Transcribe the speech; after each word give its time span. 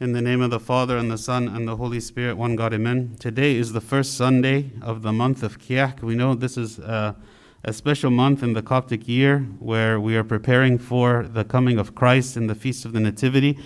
In 0.00 0.12
the 0.12 0.22
name 0.22 0.40
of 0.42 0.50
the 0.50 0.60
Father, 0.60 0.96
and 0.96 1.10
the 1.10 1.18
Son, 1.18 1.48
and 1.48 1.66
the 1.66 1.74
Holy 1.74 1.98
Spirit, 1.98 2.36
one 2.36 2.54
God, 2.54 2.72
amen. 2.72 3.16
Today 3.18 3.56
is 3.56 3.72
the 3.72 3.80
first 3.80 4.16
Sunday 4.16 4.70
of 4.80 5.02
the 5.02 5.12
month 5.12 5.42
of 5.42 5.58
Kiak. 5.58 6.02
We 6.02 6.14
know 6.14 6.36
this 6.36 6.56
is 6.56 6.78
a, 6.78 7.16
a 7.64 7.72
special 7.72 8.12
month 8.12 8.40
in 8.44 8.52
the 8.52 8.62
Coptic 8.62 9.08
year 9.08 9.40
where 9.58 9.98
we 9.98 10.14
are 10.14 10.22
preparing 10.22 10.78
for 10.78 11.26
the 11.28 11.42
coming 11.42 11.80
of 11.80 11.96
Christ 11.96 12.36
in 12.36 12.46
the 12.46 12.54
Feast 12.54 12.84
of 12.84 12.92
the 12.92 13.00
Nativity. 13.00 13.58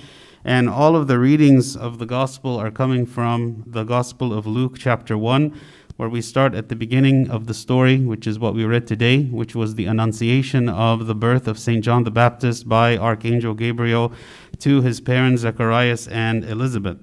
And 0.42 0.70
all 0.70 0.96
of 0.96 1.06
the 1.06 1.18
readings 1.18 1.76
of 1.76 1.98
the 1.98 2.06
Gospel 2.06 2.56
are 2.56 2.70
coming 2.70 3.04
from 3.04 3.64
the 3.66 3.84
Gospel 3.84 4.32
of 4.32 4.46
Luke, 4.46 4.78
chapter 4.78 5.18
1, 5.18 5.54
where 5.98 6.08
we 6.08 6.22
start 6.22 6.54
at 6.54 6.70
the 6.70 6.74
beginning 6.74 7.30
of 7.30 7.46
the 7.46 7.52
story, 7.52 7.98
which 7.98 8.26
is 8.26 8.38
what 8.38 8.54
we 8.54 8.64
read 8.64 8.86
today, 8.86 9.24
which 9.24 9.54
was 9.54 9.74
the 9.74 9.84
annunciation 9.84 10.70
of 10.70 11.06
the 11.06 11.14
birth 11.14 11.46
of 11.46 11.58
St. 11.58 11.84
John 11.84 12.04
the 12.04 12.10
Baptist 12.10 12.66
by 12.66 12.96
Archangel 12.96 13.52
Gabriel 13.52 14.12
to 14.62 14.80
his 14.80 15.00
parents 15.00 15.42
Zacharias 15.42 16.06
and 16.08 16.44
Elizabeth. 16.44 16.98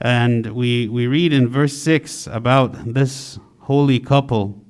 And 0.00 0.52
we, 0.52 0.88
we 0.88 1.06
read 1.06 1.32
in 1.32 1.48
verse 1.48 1.76
6 1.78 2.26
about 2.26 2.94
this 2.94 3.38
holy 3.60 4.00
couple 4.00 4.64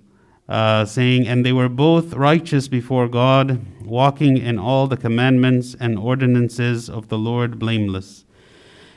uh, 0.49 0.85
saying, 0.85 1.27
And 1.27 1.47
they 1.47 1.53
were 1.53 1.69
both 1.69 2.13
righteous 2.15 2.69
before 2.69 3.09
God, 3.09 3.65
walking 3.83 4.37
in 4.37 4.59
all 4.59 4.87
the 4.87 4.97
commandments 4.97 5.77
and 5.79 5.99
ordinances 5.99 6.91
of 6.91 7.09
the 7.09 7.19
Lord 7.19 7.59
blameless. 7.59 8.25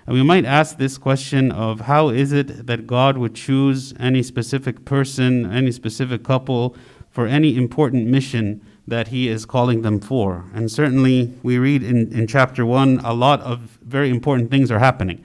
And 0.05 0.15
we 0.15 0.23
might 0.23 0.43
ask 0.43 0.77
this 0.77 0.97
question 0.97 1.51
of 1.51 1.81
how 1.81 2.09
is 2.09 2.33
it 2.33 2.67
that 2.67 2.87
God 2.87 3.17
would 3.17 3.35
choose 3.35 3.93
any 3.99 4.21
specific 4.21 4.83
person, 4.83 5.49
any 5.49 5.71
specific 5.71 6.23
couple 6.23 6.75
for 7.09 7.25
any 7.25 7.55
important 7.55 8.07
mission 8.07 8.61
that 8.87 9.09
he 9.09 9.27
is 9.27 9.45
calling 9.45 9.81
them 9.81 9.99
for. 9.99 10.45
And 10.53 10.71
certainly, 10.71 11.33
we 11.41 11.57
read 11.57 11.83
in, 11.83 12.11
in 12.13 12.27
chapter 12.27 12.65
1 12.65 13.01
a 13.03 13.13
lot 13.13 13.41
of 13.41 13.77
very 13.81 14.09
important 14.09 14.51
things 14.51 14.71
are 14.71 14.79
happening. 14.79 15.23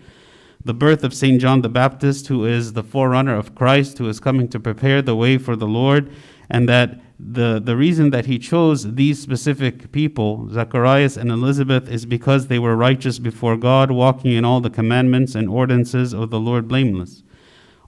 The 0.64 0.74
birth 0.74 1.02
of 1.02 1.14
St. 1.14 1.40
John 1.40 1.62
the 1.62 1.68
Baptist, 1.68 2.28
who 2.28 2.44
is 2.44 2.72
the 2.72 2.82
forerunner 2.82 3.36
of 3.36 3.54
Christ, 3.54 3.98
who 3.98 4.08
is 4.08 4.20
coming 4.20 4.48
to 4.48 4.60
prepare 4.60 5.02
the 5.02 5.16
way 5.16 5.38
for 5.38 5.56
the 5.56 5.66
Lord, 5.66 6.10
and 6.50 6.68
that 6.68 7.00
the, 7.18 7.60
the 7.62 7.76
reason 7.76 8.10
that 8.10 8.26
he 8.26 8.38
chose 8.38 8.94
these 8.94 9.20
specific 9.20 9.90
people, 9.90 10.48
Zacharias 10.52 11.16
and 11.16 11.30
Elizabeth, 11.30 11.88
is 11.88 12.06
because 12.06 12.46
they 12.46 12.58
were 12.58 12.76
righteous 12.76 13.18
before 13.18 13.56
God, 13.56 13.90
walking 13.90 14.32
in 14.32 14.44
all 14.44 14.60
the 14.60 14.70
commandments 14.70 15.34
and 15.34 15.48
ordinances 15.48 16.14
of 16.14 16.30
the 16.30 16.38
Lord 16.38 16.68
blameless. 16.68 17.22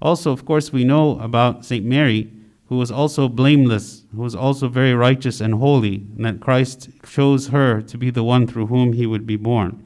Also, 0.03 0.33
of 0.33 0.45
course, 0.45 0.73
we 0.73 0.83
know 0.83 1.19
about 1.21 1.65
St. 1.65 1.85
Mary, 1.85 2.33
who 2.71 2.77
was 2.77 2.93
also 2.93 3.29
blameless, 3.29 4.05
who 4.15 4.23
was 4.23 4.35
also 4.35 4.69
very 4.69 4.95
righteous 4.95 5.41
and 5.41 5.55
holy, 5.55 6.07
and 6.17 6.25
that 6.25 6.41
Christ 6.41 6.89
chose 7.05 7.49
her 7.49 7.83
to 7.83 7.99
be 7.99 8.11
the 8.11 8.23
one 8.23 8.47
through 8.47 8.69
whom 8.69 8.93
he 8.93 9.07
would 9.07 9.27
be 9.27 9.35
born. 9.35 9.85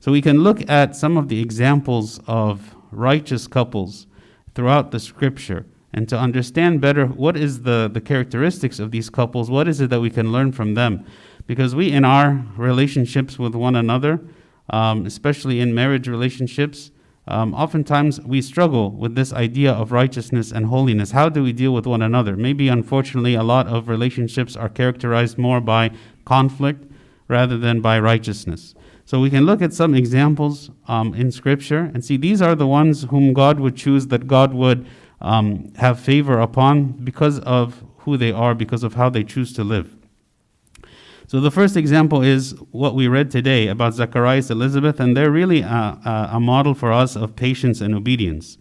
So 0.00 0.10
we 0.10 0.20
can 0.20 0.42
look 0.42 0.68
at 0.68 0.96
some 0.96 1.16
of 1.16 1.28
the 1.28 1.40
examples 1.40 2.20
of 2.26 2.74
righteous 2.90 3.46
couples 3.46 4.08
throughout 4.56 4.90
the 4.90 4.98
scripture 4.98 5.66
and 5.94 6.08
to 6.08 6.18
understand 6.18 6.80
better 6.80 7.06
what 7.06 7.36
is 7.36 7.62
the, 7.62 7.88
the 7.92 8.00
characteristics 8.00 8.80
of 8.80 8.90
these 8.90 9.08
couples, 9.08 9.48
what 9.48 9.68
is 9.68 9.80
it 9.80 9.90
that 9.90 10.00
we 10.00 10.10
can 10.10 10.32
learn 10.32 10.50
from 10.50 10.74
them. 10.74 11.06
Because 11.46 11.76
we, 11.76 11.92
in 11.92 12.04
our 12.04 12.44
relationships 12.56 13.38
with 13.38 13.54
one 13.54 13.76
another, 13.76 14.20
um, 14.70 15.06
especially 15.06 15.60
in 15.60 15.72
marriage 15.72 16.08
relationships, 16.08 16.90
um, 17.28 17.54
oftentimes 17.54 18.20
we 18.20 18.40
struggle 18.40 18.90
with 18.90 19.14
this 19.14 19.32
idea 19.32 19.72
of 19.72 19.90
righteousness 19.90 20.52
and 20.52 20.66
holiness. 20.66 21.10
How 21.10 21.28
do 21.28 21.42
we 21.42 21.52
deal 21.52 21.74
with 21.74 21.86
one 21.86 22.02
another? 22.02 22.36
Maybe, 22.36 22.68
unfortunately, 22.68 23.34
a 23.34 23.42
lot 23.42 23.66
of 23.66 23.88
relationships 23.88 24.56
are 24.56 24.68
characterized 24.68 25.36
more 25.36 25.60
by 25.60 25.90
conflict 26.24 26.90
rather 27.28 27.58
than 27.58 27.80
by 27.80 27.98
righteousness. 27.98 28.74
So 29.04 29.20
we 29.20 29.30
can 29.30 29.44
look 29.44 29.62
at 29.62 29.72
some 29.72 29.94
examples 29.94 30.70
um, 30.86 31.14
in 31.14 31.32
Scripture 31.32 31.90
and 31.92 32.04
see 32.04 32.16
these 32.16 32.40
are 32.40 32.54
the 32.54 32.66
ones 32.66 33.04
whom 33.04 33.32
God 33.32 33.58
would 33.58 33.76
choose, 33.76 34.08
that 34.08 34.26
God 34.26 34.52
would 34.54 34.86
um, 35.20 35.72
have 35.76 35.98
favor 35.98 36.40
upon 36.40 36.92
because 36.92 37.40
of 37.40 37.82
who 37.98 38.16
they 38.16 38.30
are, 38.30 38.54
because 38.54 38.84
of 38.84 38.94
how 38.94 39.08
they 39.08 39.24
choose 39.24 39.52
to 39.54 39.64
live. 39.64 39.95
So 41.28 41.40
the 41.40 41.50
first 41.50 41.76
example 41.76 42.22
is 42.22 42.52
what 42.70 42.94
we 42.94 43.08
read 43.08 43.32
today 43.32 43.66
about 43.66 43.94
Zacharias 43.94 44.48
Elizabeth, 44.48 45.00
and 45.00 45.16
they're 45.16 45.30
really 45.30 45.60
a, 45.60 46.28
a, 46.32 46.38
model 46.38 46.72
for 46.72 46.92
us 46.92 47.16
of 47.16 47.34
patience 47.34 47.80
and 47.80 47.96
obedience. 47.96 48.58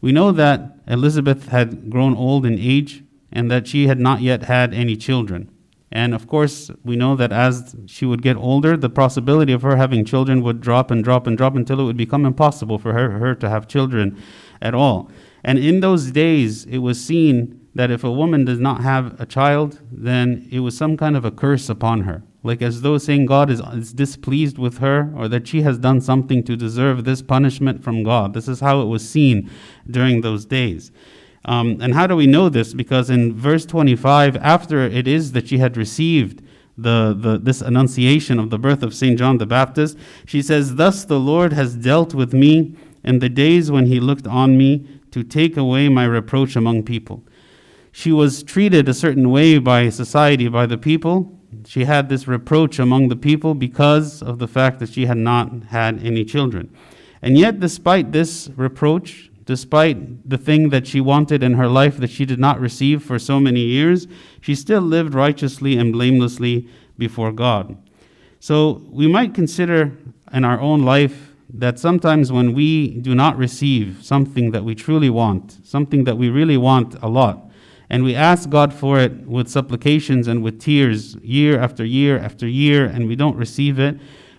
We 0.00 0.10
know 0.10 0.32
that 0.32 0.76
Elizabeth 0.88 1.48
had 1.48 1.88
grown 1.88 2.16
old 2.16 2.44
in 2.44 2.58
age 2.58 3.04
and 3.30 3.48
that 3.52 3.68
she 3.68 3.86
had 3.86 4.00
not 4.00 4.22
yet 4.22 4.42
had 4.42 4.74
any 4.74 4.96
children. 4.96 5.52
And 5.92 6.12
of 6.12 6.26
course, 6.26 6.72
we 6.84 6.96
know 6.96 7.14
that 7.14 7.30
as 7.30 7.76
she 7.86 8.06
would 8.06 8.22
get 8.22 8.36
older, 8.36 8.76
the 8.76 8.90
possibility 8.90 9.52
of 9.52 9.62
her 9.62 9.76
having 9.76 10.04
children 10.04 10.42
would 10.42 10.60
drop 10.60 10.90
and 10.90 11.04
drop 11.04 11.28
and 11.28 11.36
drop 11.36 11.54
until 11.54 11.80
it 11.80 11.84
would 11.84 11.96
become 11.96 12.26
impossible 12.26 12.78
for 12.78 12.92
her, 12.92 13.18
her 13.18 13.36
to 13.36 13.48
have 13.48 13.68
children 13.68 14.20
at 14.60 14.74
all. 14.74 15.10
And 15.44 15.58
in 15.58 15.80
those 15.80 16.10
days, 16.10 16.64
it 16.66 16.78
was 16.78 17.02
seen 17.02 17.60
that 17.74 17.90
if 17.90 18.02
a 18.04 18.10
woman 18.10 18.44
does 18.44 18.58
not 18.58 18.82
have 18.82 19.20
a 19.20 19.26
child, 19.26 19.80
then 19.90 20.48
it 20.50 20.60
was 20.60 20.76
some 20.76 20.96
kind 20.96 21.16
of 21.16 21.24
a 21.24 21.30
curse 21.30 21.68
upon 21.68 22.02
her. 22.02 22.22
Like 22.42 22.62
as 22.62 22.82
though 22.82 22.98
saying 22.98 23.26
God 23.26 23.50
is, 23.50 23.60
is 23.60 23.92
displeased 23.92 24.58
with 24.58 24.78
her 24.78 25.12
or 25.16 25.28
that 25.28 25.46
she 25.46 25.62
has 25.62 25.78
done 25.78 26.00
something 26.00 26.42
to 26.44 26.56
deserve 26.56 27.04
this 27.04 27.22
punishment 27.22 27.84
from 27.84 28.02
God. 28.02 28.34
This 28.34 28.48
is 28.48 28.60
how 28.60 28.80
it 28.80 28.86
was 28.86 29.08
seen 29.08 29.50
during 29.88 30.22
those 30.22 30.46
days. 30.46 30.90
Um, 31.44 31.78
and 31.80 31.94
how 31.94 32.06
do 32.06 32.16
we 32.16 32.26
know 32.26 32.48
this? 32.48 32.74
Because 32.74 33.08
in 33.08 33.34
verse 33.34 33.64
25, 33.66 34.36
after 34.36 34.80
it 34.80 35.06
is 35.06 35.32
that 35.32 35.48
she 35.48 35.58
had 35.58 35.76
received 35.76 36.42
the, 36.76 37.14
the, 37.18 37.38
this 37.38 37.60
annunciation 37.60 38.38
of 38.38 38.50
the 38.50 38.58
birth 38.58 38.82
of 38.82 38.94
St. 38.94 39.18
John 39.18 39.38
the 39.38 39.46
Baptist, 39.46 39.98
she 40.26 40.42
says, 40.42 40.76
Thus 40.76 41.04
the 41.04 41.20
Lord 41.20 41.52
has 41.52 41.76
dealt 41.76 42.14
with 42.14 42.32
me 42.32 42.74
in 43.04 43.18
the 43.18 43.28
days 43.28 43.70
when 43.70 43.86
he 43.86 44.00
looked 44.00 44.26
on 44.26 44.56
me 44.58 44.99
to 45.12 45.22
take 45.22 45.56
away 45.56 45.88
my 45.88 46.04
reproach 46.04 46.56
among 46.56 46.84
people 46.84 47.24
she 47.92 48.12
was 48.12 48.42
treated 48.42 48.88
a 48.88 48.94
certain 48.94 49.30
way 49.30 49.58
by 49.58 49.88
society, 49.88 50.48
by 50.48 50.66
the 50.66 50.78
people. 50.78 51.38
She 51.66 51.84
had 51.84 52.08
this 52.08 52.28
reproach 52.28 52.78
among 52.78 53.08
the 53.08 53.16
people 53.16 53.54
because 53.54 54.22
of 54.22 54.38
the 54.38 54.48
fact 54.48 54.78
that 54.78 54.90
she 54.90 55.06
had 55.06 55.16
not 55.16 55.64
had 55.64 56.04
any 56.04 56.24
children. 56.24 56.74
And 57.22 57.36
yet, 57.36 57.60
despite 57.60 58.12
this 58.12 58.48
reproach, 58.56 59.30
despite 59.44 60.28
the 60.28 60.38
thing 60.38 60.68
that 60.70 60.86
she 60.86 61.00
wanted 61.00 61.42
in 61.42 61.54
her 61.54 61.66
life 61.66 61.96
that 61.98 62.10
she 62.10 62.24
did 62.24 62.38
not 62.38 62.60
receive 62.60 63.02
for 63.02 63.18
so 63.18 63.40
many 63.40 63.60
years, 63.60 64.06
she 64.40 64.54
still 64.54 64.80
lived 64.80 65.12
righteously 65.12 65.76
and 65.76 65.92
blamelessly 65.92 66.68
before 66.96 67.32
God. 67.32 67.76
So, 68.38 68.82
we 68.90 69.08
might 69.08 69.34
consider 69.34 69.92
in 70.32 70.44
our 70.44 70.60
own 70.60 70.84
life 70.84 71.29
that 71.54 71.78
sometimes 71.78 72.30
when 72.30 72.52
we 72.52 72.98
do 73.00 73.14
not 73.14 73.36
receive 73.36 73.98
something 74.02 74.50
that 74.52 74.64
we 74.64 74.74
truly 74.74 75.10
want, 75.10 75.58
something 75.64 76.04
that 76.04 76.16
we 76.16 76.28
really 76.28 76.56
want 76.56 76.94
a 77.02 77.08
lot, 77.08 77.50
and 77.88 78.04
we 78.04 78.14
ask 78.14 78.48
God 78.48 78.72
for 78.72 79.00
it 79.00 79.26
with 79.26 79.48
supplications 79.48 80.28
and 80.28 80.42
with 80.42 80.60
tears 80.60 81.16
year 81.16 81.60
after 81.60 81.84
year 81.84 82.18
after 82.18 82.46
year, 82.46 82.86
and 82.86 83.08
we 83.08 83.16
don't 83.16 83.36
receive 83.36 83.78
it, 83.80 83.98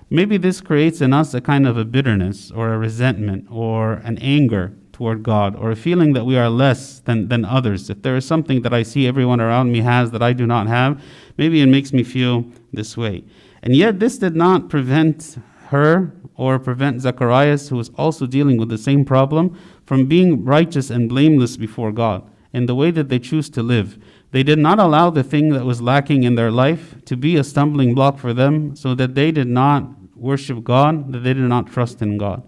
maybe 0.10 0.38
this 0.38 0.62
creates 0.62 1.02
in 1.02 1.12
us 1.12 1.34
a 1.34 1.42
kind 1.42 1.68
of 1.68 1.78
a 1.78 1.86
bitterness 1.86 2.50
or 2.52 2.74
a 2.74 2.78
resentment 2.78 3.48
or 3.52 3.94
an 4.06 4.18
anger 4.20 4.74
toward 4.94 5.24
God 5.24 5.56
or 5.56 5.72
a 5.72 5.76
feeling 5.76 6.14
that 6.14 6.26
we 6.26 6.38
are 6.38 6.50
less 6.50 7.00
than, 7.00 7.28
than 7.28 7.44
others. 7.44 7.90
If 7.90 8.04
there 8.04 8.16
is 8.16 8.26
something 8.26 8.62
that 8.62 8.74
I 8.74 8.84
see 8.84 9.08
everyone 9.08 9.42
around 9.42 9.72
me 9.72 9.82
has 9.82 10.12
that 10.12 10.22
I 10.22 10.32
do 10.32 10.46
not 10.46 10.68
have, 10.68 11.04
maybe 11.38 11.62
it 11.62 11.68
makes 11.68 11.92
me 11.92 12.04
feel 12.04 12.46
this 12.72 12.96
way. 12.96 13.24
And 13.64 13.76
yet, 13.76 14.00
this 14.00 14.18
did 14.18 14.36
not 14.36 14.70
prevent 14.70 15.38
her 15.72 16.14
or 16.36 16.60
prevent 16.60 17.02
Zacharias, 17.02 17.70
who 17.70 17.78
was 17.78 17.90
also 17.98 18.28
dealing 18.28 18.58
with 18.58 18.70
the 18.70 18.78
same 18.78 19.06
problem, 19.06 19.58
from 19.86 20.06
being 20.06 20.44
righteous 20.44 20.90
and 20.90 21.10
blameless 21.10 21.58
before 21.58 21.92
God 21.92 22.30
in 22.54 22.66
the 22.66 22.76
way 22.76 22.92
that 22.92 23.08
they 23.08 23.20
choose 23.20 23.50
to 23.52 23.64
live. 23.64 23.98
They 24.32 24.44
did 24.44 24.60
not 24.60 24.80
allow 24.80 25.10
the 25.10 25.24
thing 25.24 25.50
that 25.50 25.66
was 25.66 25.82
lacking 25.82 26.24
in 26.24 26.36
their 26.36 26.52
life 26.52 26.96
to 27.06 27.16
be 27.16 27.38
a 27.38 27.44
stumbling 27.44 27.96
block 27.96 28.18
for 28.18 28.34
them 28.34 28.76
so 28.76 28.94
that 28.96 29.16
they 29.16 29.32
did 29.32 29.48
not 29.48 29.90
worship 30.16 30.64
God, 30.64 31.12
that 31.14 31.20
they 31.20 31.34
did 31.34 31.44
not 31.44 31.72
trust 31.72 32.02
in 32.02 32.18
God. 32.18 32.44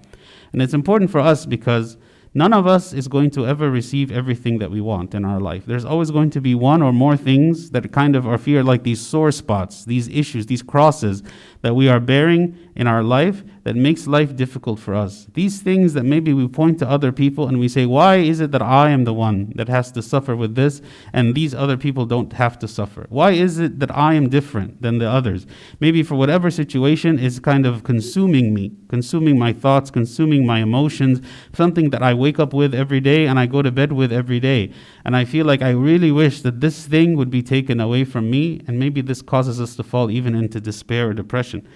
And 0.51 0.61
it's 0.61 0.73
important 0.73 1.09
for 1.09 1.19
us 1.19 1.45
because 1.45 1.97
none 2.33 2.53
of 2.53 2.67
us 2.67 2.93
is 2.93 3.07
going 3.07 3.29
to 3.31 3.45
ever 3.45 3.69
receive 3.69 4.11
everything 4.11 4.59
that 4.59 4.71
we 4.71 4.81
want 4.81 5.13
in 5.13 5.25
our 5.25 5.39
life. 5.39 5.65
There's 5.65 5.85
always 5.85 6.11
going 6.11 6.29
to 6.31 6.41
be 6.41 6.55
one 6.55 6.81
or 6.81 6.91
more 6.91 7.17
things 7.17 7.71
that 7.71 7.91
kind 7.91 8.15
of 8.15 8.27
are 8.27 8.37
fear 8.37 8.63
like 8.63 8.83
these 8.83 9.01
sore 9.01 9.31
spots, 9.31 9.85
these 9.85 10.07
issues, 10.07 10.45
these 10.45 10.63
crosses 10.63 11.23
that 11.61 11.75
we 11.75 11.87
are 11.89 11.99
bearing 11.99 12.57
in 12.75 12.87
our 12.87 13.03
life 13.03 13.43
that 13.63 13.75
makes 13.75 14.07
life 14.07 14.35
difficult 14.35 14.77
for 14.79 14.93
us. 14.93 15.27
These 15.33 15.61
things 15.61 15.93
that 15.93 16.03
maybe 16.03 16.33
we 16.33 16.47
point 16.47 16.79
to 16.79 16.89
other 16.89 17.11
people 17.11 17.47
and 17.47 17.59
we 17.59 17.69
say, 17.69 17.85
Why 17.85 18.17
is 18.17 18.41
it 18.41 18.51
that 18.51 18.61
I 18.61 18.89
am 18.89 19.05
the 19.05 19.13
one 19.13 19.53
that 19.55 19.69
has 19.69 19.91
to 19.93 20.01
suffer 20.01 20.35
with 20.35 20.55
this 20.55 20.81
and 21.13 21.33
these 21.33 21.55
other 21.55 21.77
people 21.77 22.05
don't 22.05 22.33
have 22.33 22.59
to 22.59 22.67
suffer? 22.67 23.05
Why 23.09 23.31
is 23.31 23.59
it 23.59 23.79
that 23.79 23.95
I 23.95 24.15
am 24.15 24.29
different 24.29 24.81
than 24.81 24.97
the 24.97 25.09
others? 25.09 25.47
Maybe 25.79 26.03
for 26.03 26.15
whatever 26.15 26.51
situation 26.51 27.17
is 27.17 27.39
kind 27.39 27.65
of 27.65 27.83
consuming 27.83 28.53
me, 28.53 28.73
consuming 28.89 29.39
my 29.39 29.53
thoughts, 29.53 29.89
consuming 29.89 30.45
my 30.45 30.59
emotions, 30.59 31.21
something 31.53 31.89
that 31.91 32.03
I 32.03 32.13
wake 32.13 32.39
up 32.39 32.53
with 32.53 32.75
every 32.75 32.99
day 32.99 33.27
and 33.27 33.39
I 33.39 33.45
go 33.45 33.61
to 33.61 33.71
bed 33.71 33.93
with 33.93 34.11
every 34.11 34.41
day. 34.41 34.73
And 35.05 35.15
I 35.15 35.23
feel 35.23 35.45
like 35.45 35.61
I 35.61 35.69
really 35.69 36.11
wish 36.11 36.41
that 36.41 36.59
this 36.59 36.85
thing 36.85 37.15
would 37.15 37.29
be 37.29 37.41
taken 37.41 37.79
away 37.79 38.03
from 38.03 38.29
me, 38.29 38.61
and 38.67 38.77
maybe 38.77 39.01
this 39.01 39.21
causes 39.21 39.61
us 39.61 39.75
to 39.77 39.83
fall 39.83 40.11
even 40.11 40.35
into 40.35 40.59
despair 40.59 41.09
or 41.09 41.13
depression. 41.13 41.67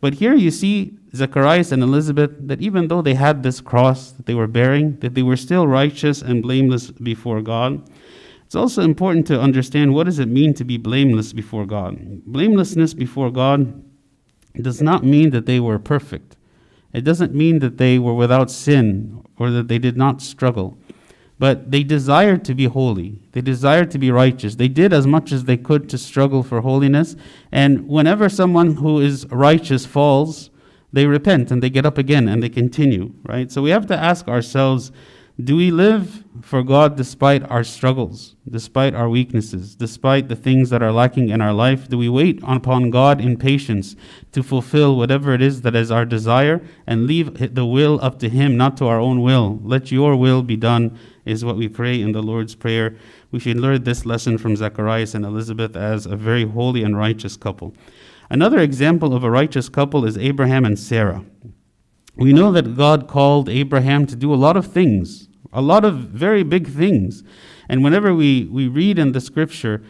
But 0.00 0.14
here 0.14 0.34
you 0.34 0.50
see 0.50 0.96
Zacharias 1.14 1.72
and 1.72 1.82
Elizabeth 1.82 2.30
that 2.40 2.60
even 2.60 2.88
though 2.88 3.02
they 3.02 3.14
had 3.14 3.42
this 3.42 3.60
cross 3.60 4.12
that 4.12 4.26
they 4.26 4.34
were 4.34 4.46
bearing, 4.46 4.96
that 5.00 5.14
they 5.14 5.22
were 5.22 5.36
still 5.36 5.66
righteous 5.66 6.22
and 6.22 6.42
blameless 6.42 6.90
before 6.90 7.42
God. 7.42 7.88
It's 8.46 8.54
also 8.54 8.82
important 8.82 9.26
to 9.26 9.40
understand 9.40 9.94
what 9.94 10.04
does 10.04 10.18
it 10.18 10.28
mean 10.28 10.54
to 10.54 10.64
be 10.64 10.78
blameless 10.78 11.32
before 11.32 11.66
God. 11.66 12.24
Blamelessness 12.24 12.94
before 12.94 13.30
God 13.30 13.82
does 14.54 14.80
not 14.80 15.04
mean 15.04 15.30
that 15.30 15.46
they 15.46 15.60
were 15.60 15.78
perfect. 15.78 16.36
It 16.92 17.02
doesn't 17.02 17.34
mean 17.34 17.58
that 17.58 17.76
they 17.76 17.98
were 17.98 18.14
without 18.14 18.50
sin 18.50 19.22
or 19.36 19.50
that 19.50 19.68
they 19.68 19.78
did 19.78 19.96
not 19.96 20.22
struggle. 20.22 20.78
But 21.38 21.70
they 21.70 21.84
desired 21.84 22.44
to 22.46 22.54
be 22.54 22.64
holy. 22.64 23.20
They 23.32 23.40
desired 23.40 23.90
to 23.92 23.98
be 23.98 24.10
righteous. 24.10 24.56
They 24.56 24.68
did 24.68 24.92
as 24.92 25.06
much 25.06 25.30
as 25.30 25.44
they 25.44 25.56
could 25.56 25.88
to 25.90 25.98
struggle 25.98 26.42
for 26.42 26.62
holiness. 26.62 27.14
And 27.52 27.86
whenever 27.86 28.28
someone 28.28 28.76
who 28.76 29.00
is 29.00 29.26
righteous 29.30 29.86
falls, 29.86 30.50
they 30.92 31.06
repent 31.06 31.50
and 31.50 31.62
they 31.62 31.70
get 31.70 31.86
up 31.86 31.98
again 31.98 32.28
and 32.28 32.42
they 32.42 32.48
continue, 32.48 33.12
right? 33.24 33.52
So 33.52 33.62
we 33.62 33.70
have 33.70 33.86
to 33.86 33.96
ask 33.96 34.26
ourselves 34.26 34.90
do 35.42 35.54
we 35.54 35.70
live 35.70 36.24
for 36.42 36.64
God 36.64 36.96
despite 36.96 37.48
our 37.48 37.62
struggles, 37.62 38.34
despite 38.50 38.92
our 38.96 39.08
weaknesses, 39.08 39.76
despite 39.76 40.26
the 40.26 40.34
things 40.34 40.68
that 40.70 40.82
are 40.82 40.90
lacking 40.90 41.28
in 41.28 41.40
our 41.40 41.52
life? 41.52 41.88
Do 41.88 41.96
we 41.96 42.08
wait 42.08 42.40
upon 42.42 42.90
God 42.90 43.20
in 43.20 43.36
patience 43.36 43.94
to 44.32 44.42
fulfill 44.42 44.96
whatever 44.96 45.32
it 45.34 45.40
is 45.40 45.62
that 45.62 45.76
is 45.76 45.92
our 45.92 46.04
desire 46.04 46.60
and 46.88 47.06
leave 47.06 47.54
the 47.54 47.64
will 47.64 48.00
up 48.02 48.18
to 48.18 48.28
Him, 48.28 48.56
not 48.56 48.76
to 48.78 48.86
our 48.86 48.98
own 48.98 49.22
will? 49.22 49.60
Let 49.62 49.92
your 49.92 50.16
will 50.16 50.42
be 50.42 50.56
done, 50.56 50.98
is 51.28 51.44
what 51.44 51.56
we 51.56 51.68
pray 51.68 52.00
in 52.00 52.12
the 52.12 52.22
Lord's 52.22 52.54
Prayer. 52.54 52.96
We 53.30 53.38
should 53.38 53.58
learn 53.58 53.84
this 53.84 54.06
lesson 54.06 54.38
from 54.38 54.56
Zacharias 54.56 55.14
and 55.14 55.24
Elizabeth 55.24 55.76
as 55.76 56.06
a 56.06 56.16
very 56.16 56.44
holy 56.44 56.82
and 56.82 56.96
righteous 56.96 57.36
couple. 57.36 57.74
Another 58.30 58.58
example 58.58 59.14
of 59.14 59.24
a 59.24 59.30
righteous 59.30 59.68
couple 59.68 60.04
is 60.04 60.18
Abraham 60.18 60.64
and 60.64 60.78
Sarah. 60.78 61.24
We 62.16 62.32
know 62.32 62.50
that 62.52 62.76
God 62.76 63.06
called 63.06 63.48
Abraham 63.48 64.06
to 64.06 64.16
do 64.16 64.34
a 64.34 64.36
lot 64.36 64.56
of 64.56 64.66
things 64.66 65.28
a 65.52 65.62
lot 65.62 65.84
of 65.84 65.96
very 65.96 66.42
big 66.42 66.68
things. 66.68 67.22
And 67.68 67.82
whenever 67.84 68.14
we, 68.14 68.44
we 68.44 68.68
read 68.68 68.98
in 68.98 69.12
the 69.12 69.20
scripture, 69.20 69.82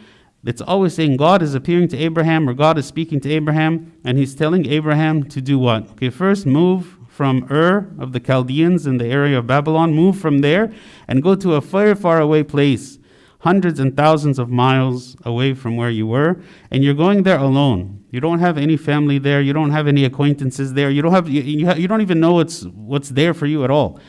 it's 0.45 0.61
always 0.61 0.93
saying 0.93 1.17
God 1.17 1.41
is 1.41 1.53
appearing 1.53 1.89
to 1.89 1.97
Abraham 1.97 2.47
or 2.47 2.53
God 2.53 2.77
is 2.77 2.85
speaking 2.85 3.19
to 3.21 3.29
Abraham, 3.29 3.93
and 4.03 4.17
he's 4.17 4.35
telling 4.35 4.65
Abraham 4.65 5.23
to 5.25 5.41
do 5.41 5.59
what? 5.59 5.91
Okay, 5.91 6.09
first 6.09 6.45
move 6.45 6.97
from 7.19 7.45
Ur 7.51 7.85
of 7.99 8.13
the 8.13 8.19
Chaldeans 8.21 8.87
in 8.87 8.97
the 8.97 9.07
area 9.07 9.37
of 9.37 9.45
Babylon, 9.45 9.93
move 9.93 10.17
from 10.17 10.39
there 10.39 10.71
and 11.05 11.21
go 11.21 11.35
to 11.35 11.55
a 11.55 11.59
very 11.59 11.93
far 11.93 12.21
away 12.21 12.43
place, 12.43 12.97
hundreds 13.39 13.77
and 13.77 13.93
thousands 13.97 14.39
of 14.39 14.49
miles 14.49 15.17
away 15.25 15.53
from 15.53 15.75
where 15.75 15.89
you 15.89 16.07
were, 16.07 16.39
and 16.71 16.81
you're 16.81 16.93
going 16.93 17.23
there 17.23 17.37
alone. 17.37 18.05
You 18.09 18.21
don't 18.21 18.39
have 18.39 18.57
any 18.57 18.77
family 18.77 19.17
there, 19.17 19.41
you 19.41 19.51
don't 19.51 19.71
have 19.71 19.85
any 19.85 20.05
acquaintances 20.05 20.75
there, 20.75 20.89
you 20.89 21.01
don't 21.01 21.11
have 21.11 21.27
you, 21.27 21.41
you, 21.41 21.73
you 21.73 21.89
don't 21.89 21.99
even 21.99 22.21
know 22.21 22.35
what's 22.35 22.63
what's 22.63 23.09
there 23.09 23.33
for 23.33 23.47
you 23.47 23.65
at 23.65 23.69
all. 23.69 23.99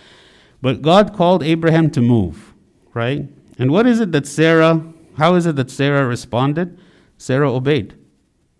But 0.62 0.80
God 0.80 1.12
called 1.12 1.42
Abraham 1.42 1.90
to 1.90 2.00
move, 2.00 2.54
right? 2.94 3.28
And 3.58 3.72
what 3.72 3.88
is 3.88 3.98
it 3.98 4.12
that 4.12 4.28
Sarah, 4.28 4.84
how 5.18 5.34
is 5.34 5.46
it 5.46 5.56
that 5.56 5.72
Sarah 5.72 6.06
responded? 6.06 6.78
Sarah 7.18 7.52
obeyed. 7.52 7.96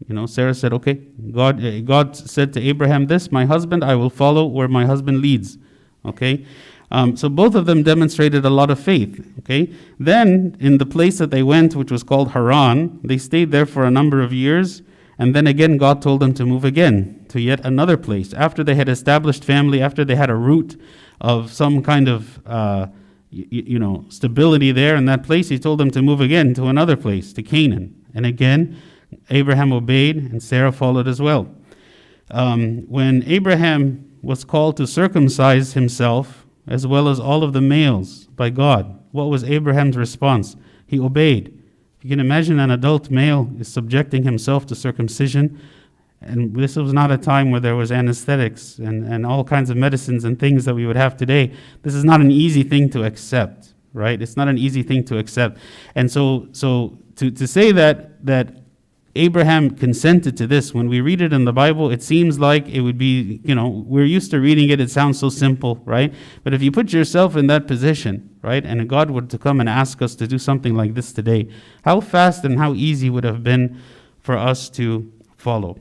You 0.08 0.14
know, 0.14 0.26
Sarah 0.26 0.54
said, 0.54 0.72
okay, 0.72 0.94
God, 0.94 1.64
uh, 1.64 1.80
God 1.80 2.16
said 2.16 2.52
to 2.54 2.60
Abraham 2.60 3.06
this, 3.06 3.30
my 3.30 3.44
husband, 3.44 3.84
I 3.84 3.94
will 3.94 4.10
follow 4.10 4.46
where 4.46 4.68
my 4.68 4.86
husband 4.86 5.20
leads. 5.20 5.58
Okay? 6.04 6.46
Um, 6.90 7.16
so 7.16 7.28
both 7.28 7.54
of 7.54 7.66
them 7.66 7.82
demonstrated 7.82 8.44
a 8.44 8.50
lot 8.50 8.70
of 8.70 8.80
faith. 8.80 9.24
Okay? 9.40 9.72
Then, 9.98 10.56
in 10.58 10.78
the 10.78 10.86
place 10.86 11.18
that 11.18 11.30
they 11.30 11.42
went, 11.42 11.76
which 11.76 11.90
was 11.90 12.02
called 12.02 12.32
Haran, 12.32 13.00
they 13.04 13.18
stayed 13.18 13.52
there 13.52 13.66
for 13.66 13.84
a 13.84 13.90
number 13.90 14.22
of 14.22 14.32
years. 14.32 14.82
And 15.18 15.36
then 15.36 15.46
again, 15.46 15.76
God 15.76 16.00
told 16.00 16.20
them 16.20 16.32
to 16.34 16.46
move 16.46 16.64
again 16.64 17.26
to 17.28 17.40
yet 17.40 17.64
another 17.64 17.96
place. 17.96 18.32
After 18.32 18.64
they 18.64 18.74
had 18.74 18.88
established 18.88 19.44
family, 19.44 19.82
after 19.82 20.04
they 20.04 20.16
had 20.16 20.30
a 20.30 20.34
root 20.34 20.80
of 21.20 21.52
some 21.52 21.82
kind 21.82 22.08
of 22.08 22.40
uh, 22.46 22.86
y- 23.30 23.46
you 23.50 23.78
know 23.78 24.06
stability 24.08 24.72
there 24.72 24.96
in 24.96 25.04
that 25.04 25.22
place, 25.22 25.50
he 25.50 25.58
told 25.58 25.78
them 25.78 25.90
to 25.90 26.00
move 26.00 26.22
again 26.22 26.54
to 26.54 26.66
another 26.66 26.96
place, 26.96 27.34
to 27.34 27.42
Canaan. 27.42 27.94
And 28.14 28.24
again, 28.24 28.80
Abraham 29.30 29.72
obeyed, 29.72 30.16
and 30.16 30.42
Sarah 30.42 30.72
followed 30.72 31.08
as 31.08 31.20
well. 31.20 31.48
Um, 32.30 32.88
when 32.88 33.24
Abraham 33.24 34.18
was 34.22 34.44
called 34.44 34.76
to 34.76 34.86
circumcise 34.86 35.72
himself, 35.72 36.46
as 36.66 36.86
well 36.86 37.08
as 37.08 37.18
all 37.18 37.42
of 37.42 37.52
the 37.52 37.60
males, 37.60 38.26
by 38.36 38.50
God, 38.50 38.98
what 39.12 39.24
was 39.24 39.42
Abraham's 39.44 39.96
response? 39.96 40.56
He 40.86 41.00
obeyed. 41.00 41.56
You 42.02 42.10
can 42.10 42.20
imagine 42.20 42.60
an 42.60 42.70
adult 42.70 43.10
male 43.10 43.50
is 43.58 43.68
subjecting 43.68 44.22
himself 44.22 44.66
to 44.66 44.74
circumcision 44.74 45.60
and 46.22 46.54
this 46.54 46.76
was 46.76 46.92
not 46.92 47.10
a 47.10 47.16
time 47.16 47.50
where 47.50 47.60
there 47.60 47.76
was 47.76 47.90
anesthetics 47.90 48.78
and, 48.78 49.06
and 49.06 49.24
all 49.24 49.42
kinds 49.42 49.70
of 49.70 49.76
medicines 49.76 50.24
and 50.24 50.38
things 50.38 50.66
that 50.66 50.74
we 50.74 50.86
would 50.86 50.96
have 50.96 51.16
today. 51.16 51.52
This 51.82 51.94
is 51.94 52.04
not 52.04 52.20
an 52.20 52.30
easy 52.30 52.62
thing 52.62 52.90
to 52.90 53.04
accept, 53.04 53.72
right? 53.94 54.20
It's 54.20 54.36
not 54.36 54.46
an 54.46 54.58
easy 54.58 54.82
thing 54.82 55.02
to 55.04 55.18
accept. 55.18 55.58
And 55.94 56.10
so, 56.10 56.48
so 56.52 56.98
to, 57.16 57.30
to 57.30 57.46
say 57.46 57.72
that, 57.72 58.24
that 58.26 58.59
Abraham 59.16 59.70
consented 59.70 60.36
to 60.36 60.46
this, 60.46 60.72
when 60.72 60.88
we 60.88 61.00
read 61.00 61.20
it 61.20 61.32
in 61.32 61.44
the 61.44 61.52
Bible, 61.52 61.90
it 61.90 62.00
seems 62.00 62.38
like 62.38 62.68
it 62.68 62.82
would 62.82 62.96
be, 62.96 63.40
you 63.42 63.56
know, 63.56 63.68
we're 63.68 64.04
used 64.04 64.30
to 64.30 64.40
reading 64.40 64.70
it, 64.70 64.80
it 64.80 64.90
sounds 64.90 65.18
so 65.18 65.28
simple, 65.28 65.82
right? 65.84 66.14
But 66.44 66.54
if 66.54 66.62
you 66.62 66.70
put 66.70 66.92
yourself 66.92 67.34
in 67.34 67.48
that 67.48 67.66
position, 67.66 68.38
right, 68.40 68.64
and 68.64 68.88
God 68.88 69.10
were 69.10 69.22
to 69.22 69.38
come 69.38 69.58
and 69.58 69.68
ask 69.68 70.00
us 70.00 70.14
to 70.16 70.28
do 70.28 70.38
something 70.38 70.76
like 70.76 70.94
this 70.94 71.12
today, 71.12 71.48
how 71.84 72.00
fast 72.00 72.44
and 72.44 72.56
how 72.56 72.72
easy 72.74 73.10
would 73.10 73.24
have 73.24 73.42
been 73.42 73.80
for 74.20 74.36
us 74.36 74.70
to 74.70 75.12
follow? 75.36 75.78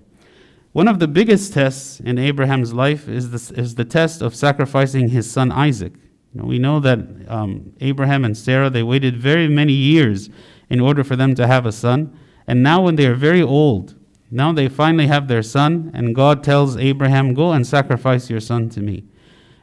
One 0.72 0.88
of 0.88 0.98
the 0.98 1.08
biggest 1.08 1.54
tests 1.54 2.00
in 2.00 2.18
Abraham's 2.18 2.74
life 2.74 3.08
is, 3.08 3.30
this, 3.30 3.52
is 3.52 3.76
the 3.76 3.86
test 3.86 4.24
of 4.24 4.34
sacrificing 4.34 5.10
his 5.10 5.30
son 5.30 5.52
Isaac. 5.52 5.94
You 6.34 6.42
know, 6.42 6.48
we 6.48 6.58
know 6.58 6.80
that 6.80 7.00
um, 7.28 7.74
Abraham 7.80 8.26
and 8.26 8.36
Sarah, 8.36 8.70
they 8.72 8.84
waited 8.84 9.18
very 9.18 9.48
many 9.48 9.74
years 9.74 10.30
in 10.70 10.80
order 10.80 11.04
for 11.04 11.16
them 11.16 11.36
to 11.36 11.46
have 11.46 11.66
a 11.66 11.72
son. 11.72 12.18
And 12.50 12.64
now, 12.64 12.82
when 12.82 12.96
they 12.96 13.06
are 13.06 13.14
very 13.14 13.44
old, 13.44 13.94
now 14.32 14.52
they 14.52 14.68
finally 14.68 15.06
have 15.06 15.28
their 15.28 15.44
son, 15.44 15.92
and 15.94 16.16
God 16.16 16.44
tells 16.44 16.78
Abraham, 16.78 17.36
Go 17.36 17.52
and 17.52 17.66
sacrifice 17.66 18.28
your 18.28 18.40
son 18.40 18.70
to 18.70 18.82
me. 18.82 19.04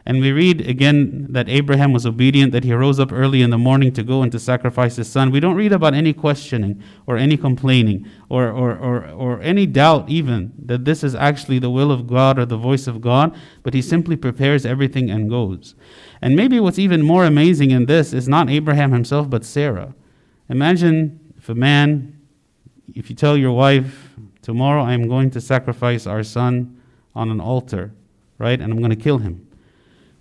And 0.09 0.21
we 0.21 0.31
read 0.31 0.61
again 0.61 1.27
that 1.31 1.49
Abraham 1.49 1.93
was 1.93 2.07
obedient, 2.07 2.53
that 2.53 2.63
he 2.63 2.73
rose 2.73 3.01
up 3.01 3.13
early 3.13 3.43
in 3.43 3.51
the 3.51 3.59
morning 3.59 3.93
to 3.95 4.05
go 4.05 4.23
and 4.23 4.31
to 4.31 4.39
sacrifice 4.39 4.95
his 4.95 5.11
son. 5.11 5.33
We 5.33 5.41
don't 5.41 5.57
read 5.57 5.73
about 5.73 5.95
any 5.95 6.13
questioning 6.13 6.81
or 7.09 7.17
any 7.17 7.37
complaining 7.37 8.09
or, 8.29 8.53
or, 8.53 8.77
or, 8.77 9.09
or 9.09 9.41
any 9.41 9.67
doubt, 9.67 10.09
even 10.09 10.53
that 10.65 10.85
this 10.85 11.03
is 11.03 11.17
actually 11.17 11.59
the 11.59 11.71
will 11.71 11.91
of 11.91 12.07
God 12.07 12.39
or 12.39 12.47
the 12.47 12.57
voice 12.57 12.87
of 12.87 13.01
God, 13.01 13.37
but 13.65 13.75
he 13.75 13.83
simply 13.83 14.15
prepares 14.15 14.65
everything 14.65 15.11
and 15.11 15.29
goes. 15.29 15.75
And 16.23 16.37
maybe 16.37 16.61
what's 16.61 16.79
even 16.79 17.03
more 17.03 17.25
amazing 17.25 17.73
in 17.73 17.87
this 17.87 18.13
is 18.13 18.29
not 18.29 18.49
Abraham 18.49 18.93
himself, 18.93 19.29
but 19.29 19.45
Sarah. 19.45 19.93
Imagine 20.49 21.35
if 21.37 21.49
a 21.49 21.55
man, 21.57 22.16
if 22.95 23.11
you 23.11 23.17
tell 23.17 23.37
your 23.37 23.53
wife, 23.53 24.11
Tomorrow 24.43 24.85
I 24.85 24.93
am 24.93 25.09
going 25.09 25.33
to 25.33 25.41
sacrifice 25.41 26.07
our 26.07 26.23
son 26.23 26.81
on 27.17 27.33
an 27.33 27.41
altar, 27.41 27.93
right? 28.39 28.61
And 28.61 28.73
I'm 28.73 28.79
going 28.79 28.91
to 28.91 28.97
kill 28.97 29.19
him 29.19 29.47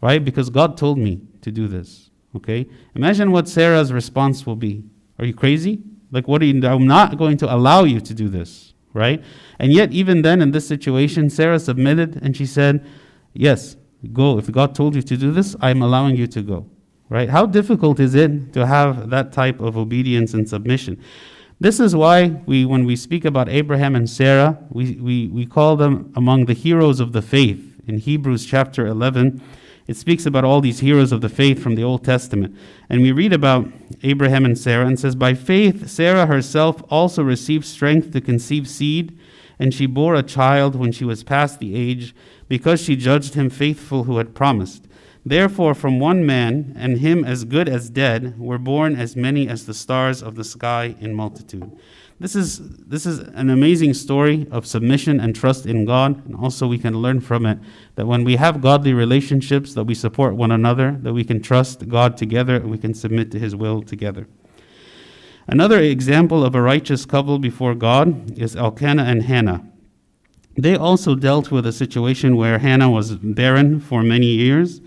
right? 0.06 0.24
Because 0.24 0.52
God 0.52 0.78
told 0.78 1.00
me 1.00 1.22
to 1.42 1.52
do 1.52 1.68
this. 1.68 2.12
Okay? 2.36 2.68
Imagine 2.94 3.32
what 3.32 3.48
Sarah's 3.48 3.92
response 3.92 4.46
will 4.46 4.56
be. 4.56 4.84
Are 5.18 5.26
you 5.26 5.34
crazy? 5.34 5.82
Like, 6.12 6.28
what 6.28 6.44
are 6.44 6.46
you? 6.46 6.66
I'm 6.68 6.86
not 6.86 7.18
going 7.18 7.38
to 7.38 7.52
allow 7.52 7.86
you 7.86 8.00
to 8.02 8.14
do 8.14 8.30
this, 8.30 8.76
right? 8.94 9.24
And 9.58 9.74
yet, 9.74 9.92
even 9.92 10.22
then, 10.22 10.42
in 10.44 10.52
this 10.52 10.68
situation, 10.68 11.32
Sarah 11.32 11.60
submitted 11.60 12.20
and 12.22 12.38
she 12.38 12.46
said, 12.46 12.86
Yes, 13.34 13.76
go. 14.14 14.38
If 14.38 14.52
God 14.52 14.76
told 14.76 14.96
you 14.96 15.02
to 15.02 15.18
do 15.18 15.32
this, 15.32 15.56
I'm 15.60 15.82
allowing 15.82 16.16
you 16.16 16.28
to 16.28 16.42
go, 16.42 16.70
right? 17.10 17.28
How 17.28 17.46
difficult 17.48 18.00
is 18.00 18.14
it 18.14 18.54
to 18.54 18.68
have 18.68 19.10
that 19.10 19.34
type 19.34 19.60
of 19.60 19.76
obedience 19.76 20.34
and 20.36 20.48
submission? 20.48 21.02
This 21.60 21.80
is 21.80 21.96
why 21.96 22.42
we, 22.46 22.66
when 22.66 22.86
we 22.86 22.98
speak 22.98 23.24
about 23.24 23.48
Abraham 23.48 23.96
and 23.96 24.10
Sarah, 24.10 24.58
we, 24.70 24.96
we, 24.96 25.28
we 25.30 25.46
call 25.46 25.78
them 25.78 26.12
among 26.16 26.46
the 26.46 26.54
heroes 26.54 27.00
of 27.00 27.14
the 27.14 27.22
faith. 27.22 27.80
In 27.88 28.00
Hebrews 28.00 28.46
chapter 28.46 28.86
11, 28.86 29.42
it 29.88 29.96
speaks 29.96 30.26
about 30.26 30.44
all 30.44 30.60
these 30.60 30.80
heroes 30.82 31.14
of 31.14 31.22
the 31.22 31.30
faith 31.30 31.64
from 31.64 31.76
the 31.76 31.84
Old 31.84 32.04
Testament. 32.04 32.58
And 32.90 33.02
we 33.02 33.14
read 33.14 33.32
about 33.32 33.70
Abraham 34.04 34.44
and 34.44 34.58
Sarah 34.58 34.86
and 34.86 35.00
says, 35.00 35.16
By 35.16 35.34
faith, 35.34 35.88
Sarah 35.88 36.26
herself 36.26 36.84
also 36.90 37.24
received 37.24 37.66
strength 37.66 38.12
to 38.12 38.20
conceive 38.20 38.68
seed, 38.68 39.18
and 39.58 39.74
she 39.74 39.86
bore 39.86 40.16
a 40.16 40.24
child 40.24 40.76
when 40.76 40.92
she 40.92 41.06
was 41.06 41.24
past 41.24 41.60
the 41.60 41.76
age, 41.76 42.14
because 42.50 42.82
she 42.82 42.98
judged 42.98 43.36
him 43.36 43.50
faithful 43.50 44.04
who 44.04 44.18
had 44.18 44.36
promised. 44.36 44.88
Therefore, 45.28 45.74
from 45.74 46.00
one 46.00 46.24
man, 46.24 46.76
and 46.78 47.00
him 47.00 47.26
as 47.26 47.46
good 47.46 47.68
as 47.68 47.90
dead, 47.90 48.40
were 48.40 48.60
born 48.60 48.96
as 48.96 49.16
many 49.16 49.48
as 49.48 49.66
the 49.66 49.74
stars 49.74 50.22
of 50.22 50.36
the 50.36 50.44
sky 50.44 50.96
in 51.00 51.16
multitude. 51.16 51.72
This 52.20 52.36
is, 52.36 52.60
this 52.78 53.08
is 53.08 53.20
an 53.20 53.50
amazing 53.50 53.96
story 53.96 54.48
of 54.52 54.68
submission 54.68 55.20
and 55.20 55.36
trust 55.36 55.66
in 55.66 55.84
God, 55.84 56.24
and 56.28 56.36
also 56.36 56.68
we 56.68 56.78
can 56.78 56.94
learn 57.02 57.22
from 57.22 57.48
it 57.48 57.58
that 57.96 58.06
when 58.06 58.24
we 58.24 58.36
have 58.36 58.62
godly 58.62 58.94
relationships, 58.94 59.74
that 59.74 59.86
we 59.86 59.96
support 59.96 60.36
one 60.36 60.52
another, 60.52 60.98
that 61.02 61.14
we 61.14 61.24
can 61.24 61.42
trust 61.42 61.90
God 61.90 62.18
together, 62.18 62.58
and 62.58 62.70
we 62.70 62.78
can 62.78 62.94
submit 62.94 63.32
to 63.32 63.40
His 63.40 63.56
will 63.56 63.82
together. 63.82 64.28
Another 65.48 65.80
example 65.80 66.46
of 66.46 66.54
a 66.54 66.62
righteous 66.62 67.06
couple 67.06 67.40
before 67.40 67.74
God 67.74 68.38
is 68.38 68.56
Elkanah 68.56 69.04
and 69.04 69.24
Hannah. 69.24 69.66
they 70.58 70.76
also 70.76 71.16
dealt 71.16 71.52
with 71.52 71.66
a 71.66 71.74
situation 71.74 72.38
where 72.38 72.60
Hannah 72.60 72.90
was 72.90 73.16
barren 73.16 73.80
for 73.80 74.04
many 74.04 74.28
years, 74.28 74.80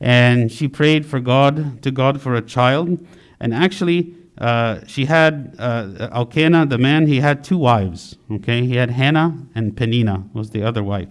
and 0.00 0.50
she 0.50 0.68
prayed 0.68 1.06
for 1.06 1.20
God 1.20 1.82
to 1.82 1.90
God 1.90 2.20
for 2.20 2.34
a 2.34 2.42
child. 2.42 3.04
And 3.40 3.54
actually, 3.54 4.14
uh, 4.38 4.80
she 4.86 5.04
had 5.04 5.54
uh, 5.58 6.24
the 6.24 6.78
man. 6.78 7.06
He 7.06 7.20
had 7.20 7.44
two 7.44 7.58
wives. 7.58 8.16
Okay, 8.30 8.66
he 8.66 8.76
had 8.76 8.90
Hannah 8.90 9.46
and 9.54 9.76
Penina 9.76 10.32
was 10.34 10.50
the 10.50 10.62
other 10.62 10.82
wife. 10.82 11.08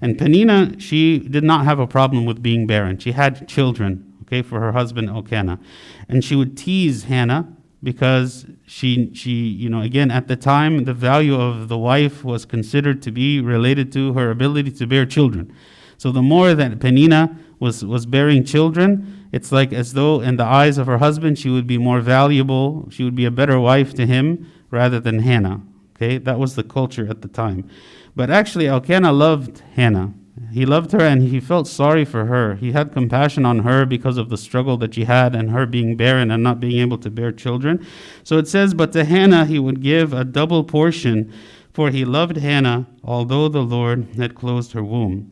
And 0.00 0.16
Penina, 0.16 0.78
she 0.80 1.18
did 1.18 1.44
not 1.44 1.64
have 1.64 1.78
a 1.78 1.86
problem 1.86 2.26
with 2.26 2.42
being 2.42 2.66
barren. 2.66 2.98
She 2.98 3.12
had 3.12 3.48
children. 3.48 4.02
Okay, 4.22 4.42
for 4.42 4.58
her 4.58 4.72
husband 4.72 5.08
Elkanah, 5.08 5.60
and 6.08 6.24
she 6.24 6.34
would 6.34 6.56
tease 6.56 7.04
Hannah 7.04 7.56
because 7.82 8.46
she 8.66 9.14
she 9.14 9.30
you 9.30 9.68
know 9.68 9.80
again 9.80 10.10
at 10.10 10.26
the 10.26 10.34
time 10.34 10.84
the 10.84 10.92
value 10.92 11.40
of 11.40 11.68
the 11.68 11.78
wife 11.78 12.24
was 12.24 12.44
considered 12.44 13.00
to 13.02 13.12
be 13.12 13.40
related 13.40 13.92
to 13.92 14.12
her 14.14 14.30
ability 14.30 14.72
to 14.72 14.86
bear 14.86 15.06
children 15.06 15.52
so 15.96 16.10
the 16.10 16.22
more 16.22 16.54
that 16.54 16.78
penina 16.80 17.38
was 17.58 17.84
was 17.84 18.06
bearing 18.06 18.44
children 18.44 19.28
it's 19.32 19.52
like 19.52 19.72
as 19.72 19.92
though 19.94 20.20
in 20.20 20.36
the 20.36 20.44
eyes 20.44 20.78
of 20.78 20.86
her 20.86 20.98
husband 20.98 21.38
she 21.38 21.48
would 21.48 21.66
be 21.66 21.78
more 21.78 22.00
valuable 22.00 22.88
she 22.90 23.04
would 23.04 23.14
be 23.14 23.24
a 23.24 23.30
better 23.30 23.58
wife 23.58 23.94
to 23.94 24.06
him 24.06 24.50
rather 24.70 25.00
than 25.00 25.20
hannah 25.20 25.60
okay 25.94 26.18
that 26.18 26.38
was 26.38 26.54
the 26.54 26.64
culture 26.64 27.06
at 27.08 27.22
the 27.22 27.28
time 27.28 27.68
but 28.14 28.30
actually 28.30 28.66
elkanah 28.66 29.12
loved 29.12 29.62
hannah 29.74 30.12
he 30.52 30.66
loved 30.66 30.92
her 30.92 31.00
and 31.00 31.22
he 31.22 31.40
felt 31.40 31.66
sorry 31.66 32.04
for 32.04 32.26
her. 32.26 32.56
He 32.56 32.72
had 32.72 32.92
compassion 32.92 33.46
on 33.46 33.60
her 33.60 33.86
because 33.86 34.18
of 34.18 34.28
the 34.28 34.36
struggle 34.36 34.76
that 34.78 34.94
she 34.94 35.04
had 35.04 35.34
and 35.34 35.50
her 35.50 35.64
being 35.64 35.96
barren 35.96 36.30
and 36.30 36.42
not 36.42 36.60
being 36.60 36.80
able 36.80 36.98
to 36.98 37.10
bear 37.10 37.32
children. 37.32 37.86
So 38.22 38.36
it 38.36 38.46
says, 38.46 38.74
But 38.74 38.92
to 38.92 39.04
Hannah 39.04 39.46
he 39.46 39.58
would 39.58 39.82
give 39.82 40.12
a 40.12 40.24
double 40.24 40.62
portion, 40.62 41.32
for 41.72 41.90
he 41.90 42.04
loved 42.04 42.36
Hannah, 42.36 42.86
although 43.02 43.48
the 43.48 43.62
Lord 43.62 44.08
had 44.16 44.34
closed 44.34 44.72
her 44.72 44.84
womb. 44.84 45.30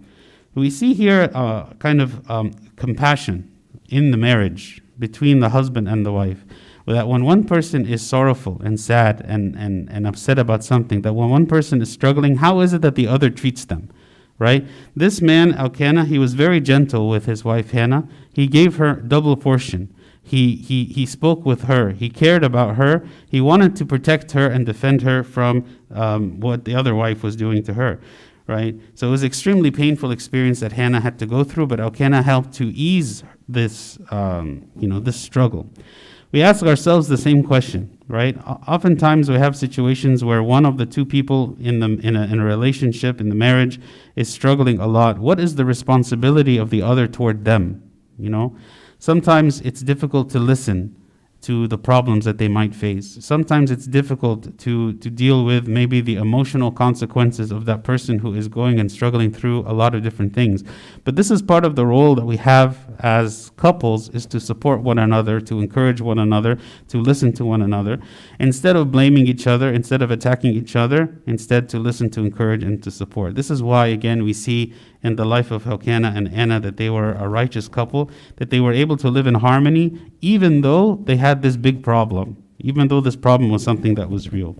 We 0.55 0.71
see 0.71 0.95
here 0.95 1.31
uh, 1.35 1.73
kind 1.75 2.01
of 2.01 2.31
um, 2.31 2.53
compassion 2.77 3.51
in 3.89 4.11
the 4.11 4.17
marriage 4.17 4.83
between 4.99 5.41
the 5.41 5.49
husband 5.51 5.89
and 5.89 6.07
the 6.07 6.13
wife. 6.13 6.45
That 6.87 7.09
when 7.09 7.25
one 7.25 7.45
person 7.45 7.87
is 7.87 8.07
sorrowful 8.07 8.61
and 8.63 8.79
sad 8.79 9.23
and, 9.27 9.57
and, 9.57 9.89
and 9.91 10.07
upset 10.07 10.39
about 10.39 10.63
something, 10.63 11.03
that 11.03 11.15
when 11.15 11.31
one 11.31 11.47
person 11.47 11.81
is 11.81 11.91
struggling, 11.91 12.37
how 12.37 12.61
is 12.61 12.73
it 12.75 12.83
that 12.83 12.95
the 12.95 13.09
other 13.09 13.31
treats 13.31 13.65
them? 13.65 13.91
right? 14.39 14.67
This 14.97 15.21
man, 15.21 15.55
Elkanah, 15.55 16.07
he 16.07 16.19
was 16.19 16.35
very 16.35 16.61
gentle 16.61 17.09
with 17.09 17.27
his 17.27 17.45
wife 17.45 17.71
Hannah. 17.71 18.09
He 18.33 18.47
gave 18.47 18.77
her 18.77 18.95
double 18.95 19.37
portion. 19.37 19.95
He, 20.23 20.57
he, 20.57 20.85
he 20.85 21.07
spoke 21.07 21.45
with 21.45 21.65
her. 21.65 21.91
He 21.91 22.09
cared 22.09 22.43
about 22.43 22.77
her. 22.77 23.07
He 23.29 23.41
wanted 23.41 23.77
to 23.77 23.85
protect 23.85 24.33
her 24.33 24.47
and 24.47 24.65
defend 24.65 25.03
her 25.03 25.23
from 25.23 25.65
um, 25.91 26.41
what 26.41 26.65
the 26.65 26.75
other 26.75 26.95
wife 26.95 27.23
was 27.23 27.37
doing 27.37 27.63
to 27.65 27.75
her, 27.75 28.01
right? 28.47 28.79
So 28.95 29.09
it 29.09 29.11
was 29.11 29.25
extremely 29.25 29.71
painful 29.71 30.11
experience 30.11 30.61
that 30.61 30.73
Hannah 30.73 31.01
had 31.01 31.19
to 31.21 31.27
go 31.27 31.45
through, 31.45 31.67
but 31.69 31.81
Elkanah 31.81 32.23
helped 32.23 32.53
to 32.55 32.67
ease 32.75 33.25
this, 33.49 33.99
um, 34.11 34.71
you 34.77 34.89
know, 34.89 35.01
this 35.01 35.17
struggle. 35.17 35.71
We 36.33 36.43
ask 36.43 36.65
ourselves 36.65 37.09
the 37.09 37.17
same 37.17 37.43
question 37.45 37.95
right? 38.09 38.37
Oftentimes 38.47 39.31
we 39.31 39.37
have 39.37 39.57
situations 39.57 40.25
where 40.25 40.43
one 40.43 40.67
of 40.67 40.77
the 40.77 40.87
two 40.87 41.05
people 41.05 41.57
in, 41.61 41.81
the, 41.81 41.99
in, 42.07 42.17
a, 42.17 42.25
in 42.25 42.41
a 42.41 42.45
relationship, 42.45 43.21
in 43.21 43.29
the 43.29 43.35
marriage, 43.35 43.81
is 44.15 44.29
struggling 44.29 44.79
a 44.79 44.87
lot. 44.87 45.19
What 45.19 45.41
is 45.41 45.55
the 45.55 45.65
responsibility 45.65 46.59
of 46.59 46.71
the 46.71 46.83
other 46.83 47.07
toward 47.07 47.45
them? 47.45 47.83
You 48.19 48.31
know, 48.31 48.57
sometimes 48.99 49.61
it's 49.63 49.81
difficult 49.81 50.31
to 50.31 50.39
listen 50.39 50.95
to 51.45 51.69
the 51.69 51.77
problems 51.77 52.25
that 52.25 52.39
they 52.39 52.49
might 52.49 52.75
face. 52.75 53.19
Sometimes 53.21 53.71
it's 53.71 53.87
difficult 53.87 54.57
to, 54.59 54.95
to 54.95 55.11
deal 55.11 55.45
with 55.45 55.69
maybe 55.69 56.01
the 56.01 56.17
emotional 56.17 56.73
consequences 56.73 57.53
of 57.53 57.67
that 57.67 57.85
person 57.85 58.19
who 58.19 58.33
is 58.33 58.49
going 58.49 58.81
and 58.81 58.91
struggling 58.91 59.31
through 59.31 59.61
a 59.67 59.75
lot 59.75 59.95
of 59.95 60.03
different 60.03 60.33
things. 60.33 60.65
But 61.05 61.17
this 61.17 61.31
is 61.31 61.43
part 61.43 61.67
of 61.67 61.77
the 61.77 61.85
role 61.85 62.15
that 62.15 62.25
we 62.25 62.39
have 62.39 62.79
as 63.01 63.51
couples 63.57 64.09
is 64.09 64.25
to 64.27 64.41
support 64.41 64.81
one 64.81 64.99
another, 64.99 65.39
to 65.43 65.61
encourage 65.61 66.01
one 66.01 66.19
another, 66.19 66.59
to 66.89 66.99
listen 66.99 67.33
to 67.35 67.45
one 67.45 67.61
another. 67.61 68.01
Instead 68.41 68.75
of 68.75 68.91
blaming 68.91 69.27
each 69.27 69.47
other, 69.47 69.71
instead 69.71 70.01
of 70.01 70.11
attacking 70.11 70.55
each 70.55 70.75
other, 70.75 71.21
instead 71.27 71.69
to 71.69 71.79
listen, 71.79 72.09
to 72.11 72.21
encourage, 72.21 72.63
and 72.63 72.83
to 72.83 72.91
support. 72.91 73.35
This 73.35 73.51
is 73.51 73.63
why, 73.63 73.89
again, 73.89 74.25
we 74.25 74.33
see 74.33 74.73
in 75.05 75.17
the 75.17 75.25
life 75.25 75.51
of 75.51 75.67
Elkanah 75.67 76.15
and 76.17 76.29
Hannah 76.29 76.59
that 76.61 76.79
they 76.79 76.89
were 76.89 77.13
a 77.13 77.29
righteous 77.29 77.69
couple, 77.69 78.11
that 78.37 78.49
they 78.49 78.59
were 78.59 78.73
able 78.73 78.97
to 78.97 79.11
live 79.11 79.27
in 79.27 79.35
harmony 79.35 80.01
even 80.23 80.63
though 80.63 80.97
they 81.05 81.17
had 81.17 81.43
this 81.43 81.57
big 81.57 81.83
problem, 81.83 82.43
even 82.59 82.89
though 82.89 83.03
this 83.03 83.15
problem 83.15 83.51
was 83.51 83.63
something 83.63 83.95
that 83.95 84.09
was 84.09 84.33
real. 84.33 84.57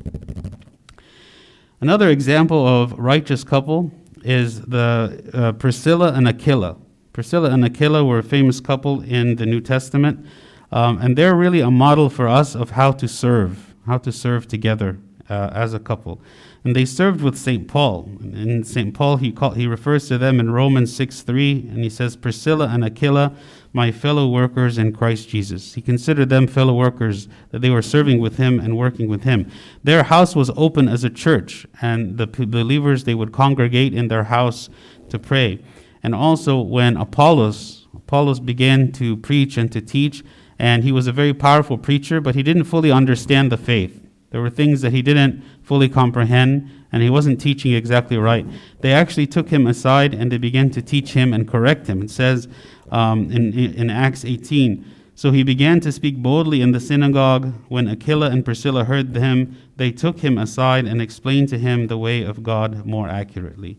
Another 1.81 2.11
example 2.11 2.67
of 2.67 2.93
righteous 2.99 3.43
couple 3.43 3.91
is 4.23 4.61
the 4.61 5.31
uh, 5.33 5.53
Priscilla 5.53 6.13
and 6.13 6.29
Aquila. 6.29 6.77
Priscilla 7.15 7.51
and 7.51 7.65
Aquila 7.65 8.05
were 8.05 8.19
a 8.19 8.23
famous 8.23 8.61
couple 8.61 9.01
in 9.01 9.37
the 9.37 9.47
New 9.47 9.61
Testament, 9.61 10.27
um, 10.73 10.99
and 10.99 11.17
they're 11.17 11.35
really 11.35 11.61
a 11.61 11.71
model 11.71 12.11
for 12.11 12.29
us 12.29 12.55
of 12.55 12.71
how 12.71 12.93
to 12.93 13.09
serve, 13.09 13.75
how 13.87 13.97
to 13.99 14.13
serve 14.13 14.47
together 14.47 14.99
uh, 15.29 15.51
as 15.53 15.75
a 15.75 15.79
couple 15.79 16.21
and 16.65 16.75
they 16.75 16.87
served 16.87 17.21
with 17.21 17.37
St. 17.37 17.69
Paul. 17.69 18.09
In 18.23 18.65
St. 18.65 18.95
Paul, 18.95 19.19
he, 19.19 19.31
call, 19.31 19.51
he 19.51 19.67
refers 19.67 20.09
to 20.09 20.17
them 20.17 20.41
in 20.41 20.51
Romans 20.51 20.95
6 20.97 21.21
3, 21.21 21.69
and 21.71 21.85
he 21.85 21.91
says, 21.91 22.17
Priscilla 22.17 22.69
and 22.69 22.83
Aquila, 22.83 23.35
my 23.75 23.93
fellow 23.93 24.27
workers 24.29 24.79
in 24.79 24.95
Christ 24.95 25.29
Jesus. 25.29 25.75
He 25.75 25.83
considered 25.83 26.31
them 26.31 26.47
fellow 26.47 26.75
workers, 26.75 27.29
that 27.51 27.61
they 27.61 27.69
were 27.69 27.83
serving 27.83 28.19
with 28.19 28.39
him 28.39 28.59
and 28.59 28.79
working 28.79 29.09
with 29.09 29.25
him. 29.25 29.51
Their 29.83 30.05
house 30.05 30.35
was 30.35 30.51
open 30.57 30.89
as 30.89 31.05
a 31.05 31.11
church, 31.11 31.67
and 31.83 32.17
the 32.17 32.27
believers, 32.27 33.05
they 33.05 33.15
would 33.15 33.33
congregate 33.33 33.93
in 33.93 34.09
their 34.09 34.25
house 34.25 34.71
to 35.11 35.19
pray. 35.19 35.63
And 36.03 36.15
also, 36.15 36.59
when 36.61 36.97
Apollos, 36.97 37.89
Apollos 37.95 38.41
began 38.41 38.91
to 38.93 39.19
preach 39.19 39.59
and 39.59 39.71
to 39.71 39.83
teach, 39.83 40.25
and 40.59 40.83
he 40.83 40.93
was 40.93 41.07
a 41.07 41.13
very 41.13 41.35
powerful 41.35 41.77
preacher, 41.77 42.23
but 42.23 42.35
he 42.35 42.43
didn't 42.43 42.65
fully 42.65 42.91
understand 42.91 43.53
the 43.53 43.59
faith. 43.59 44.04
There 44.35 44.43
were 44.43 44.51
things 44.51 44.81
that 44.81 44.91
he 44.93 45.01
didn't 45.01 45.45
fully 45.63 45.89
comprehend, 45.89 46.69
and 46.91 47.05
he 47.05 47.09
wasn't 47.09 47.41
teaching 47.41 47.73
exactly 47.73 48.17
right. 48.17 48.45
They 48.81 48.93
actually 48.93 49.29
took 49.29 49.51
him 49.51 49.65
aside 49.65 50.13
and 50.13 50.33
they 50.33 50.39
began 50.39 50.71
to 50.71 50.83
teach 50.83 51.13
him 51.13 51.33
and 51.33 51.47
correct 51.47 51.87
him. 51.87 52.03
It 52.03 52.11
says 52.11 52.49
um, 52.91 53.31
in, 53.31 53.57
in 53.57 53.91
Acts 53.91 54.25
18 54.25 54.85
So 55.15 55.31
he 55.31 55.45
began 55.45 55.79
to 55.83 55.93
speak 55.93 56.17
boldly 56.17 56.63
in 56.63 56.73
the 56.73 56.81
synagogue. 56.81 57.53
When 57.69 57.87
Aquila 57.87 58.31
and 58.31 58.45
Priscilla 58.45 58.83
heard 58.83 59.15
him, 59.15 59.57
they 59.77 59.93
took 59.93 60.19
him 60.19 60.37
aside 60.37 60.85
and 60.85 61.01
explained 61.01 61.49
to 61.51 61.59
him 61.59 61.87
the 61.87 61.97
way 61.97 62.25
of 62.25 62.43
God 62.43 62.85
more 62.85 63.09
accurately. 63.09 63.79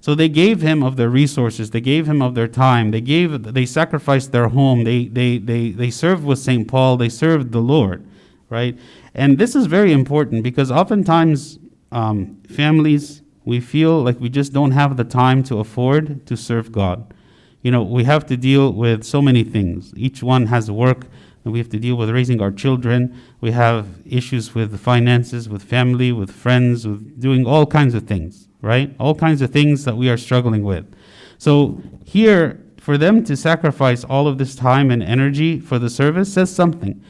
So 0.00 0.14
they 0.14 0.28
gave 0.28 0.60
him 0.60 0.84
of 0.84 0.94
their 0.94 1.10
resources, 1.10 1.72
they 1.72 1.80
gave 1.80 2.06
him 2.06 2.22
of 2.22 2.36
their 2.36 2.46
time, 2.46 2.92
they 2.92 3.00
gave 3.00 3.42
they 3.42 3.66
sacrificed 3.66 4.30
their 4.30 4.50
home, 4.50 4.84
they 4.84 5.06
they 5.06 5.38
they, 5.38 5.70
they 5.70 5.90
served 5.90 6.22
with 6.22 6.38
St. 6.38 6.68
Paul, 6.68 6.96
they 6.96 7.08
served 7.08 7.50
the 7.50 7.60
Lord, 7.60 8.06
right? 8.48 8.78
And 9.14 9.38
this 9.38 9.54
is 9.54 9.66
very 9.66 9.92
important 9.92 10.42
because 10.42 10.70
oftentimes 10.70 11.58
um, 11.92 12.42
families, 12.48 13.22
we 13.44 13.60
feel 13.60 14.02
like 14.02 14.20
we 14.20 14.28
just 14.28 14.52
don't 14.52 14.72
have 14.72 14.96
the 14.96 15.04
time 15.04 15.42
to 15.44 15.58
afford 15.58 16.26
to 16.26 16.36
serve 16.36 16.72
God. 16.72 17.14
You 17.62 17.70
know, 17.70 17.82
we 17.82 18.04
have 18.04 18.26
to 18.26 18.36
deal 18.36 18.72
with 18.72 19.04
so 19.04 19.20
many 19.20 19.42
things. 19.42 19.92
Each 19.96 20.22
one 20.22 20.46
has 20.46 20.70
work, 20.70 21.06
and 21.44 21.52
we 21.52 21.58
have 21.58 21.68
to 21.70 21.78
deal 21.78 21.96
with 21.96 22.10
raising 22.10 22.40
our 22.40 22.52
children. 22.52 23.20
We 23.40 23.52
have 23.52 23.86
issues 24.04 24.54
with 24.54 24.78
finances, 24.80 25.48
with 25.48 25.62
family, 25.62 26.12
with 26.12 26.30
friends, 26.30 26.86
with 26.86 27.20
doing 27.20 27.46
all 27.46 27.66
kinds 27.66 27.94
of 27.94 28.04
things, 28.04 28.48
right? 28.62 28.94
All 28.98 29.14
kinds 29.14 29.42
of 29.42 29.50
things 29.50 29.84
that 29.84 29.96
we 29.96 30.08
are 30.10 30.16
struggling 30.16 30.64
with. 30.64 30.92
So 31.38 31.80
here, 32.04 32.62
for 32.78 32.96
them 32.96 33.24
to 33.24 33.36
sacrifice 33.36 34.04
all 34.04 34.28
of 34.28 34.38
this 34.38 34.54
time 34.54 34.90
and 34.90 35.02
energy 35.02 35.58
for 35.58 35.78
the 35.78 35.90
service 35.90 36.32
says 36.32 36.54
something. 36.54 37.02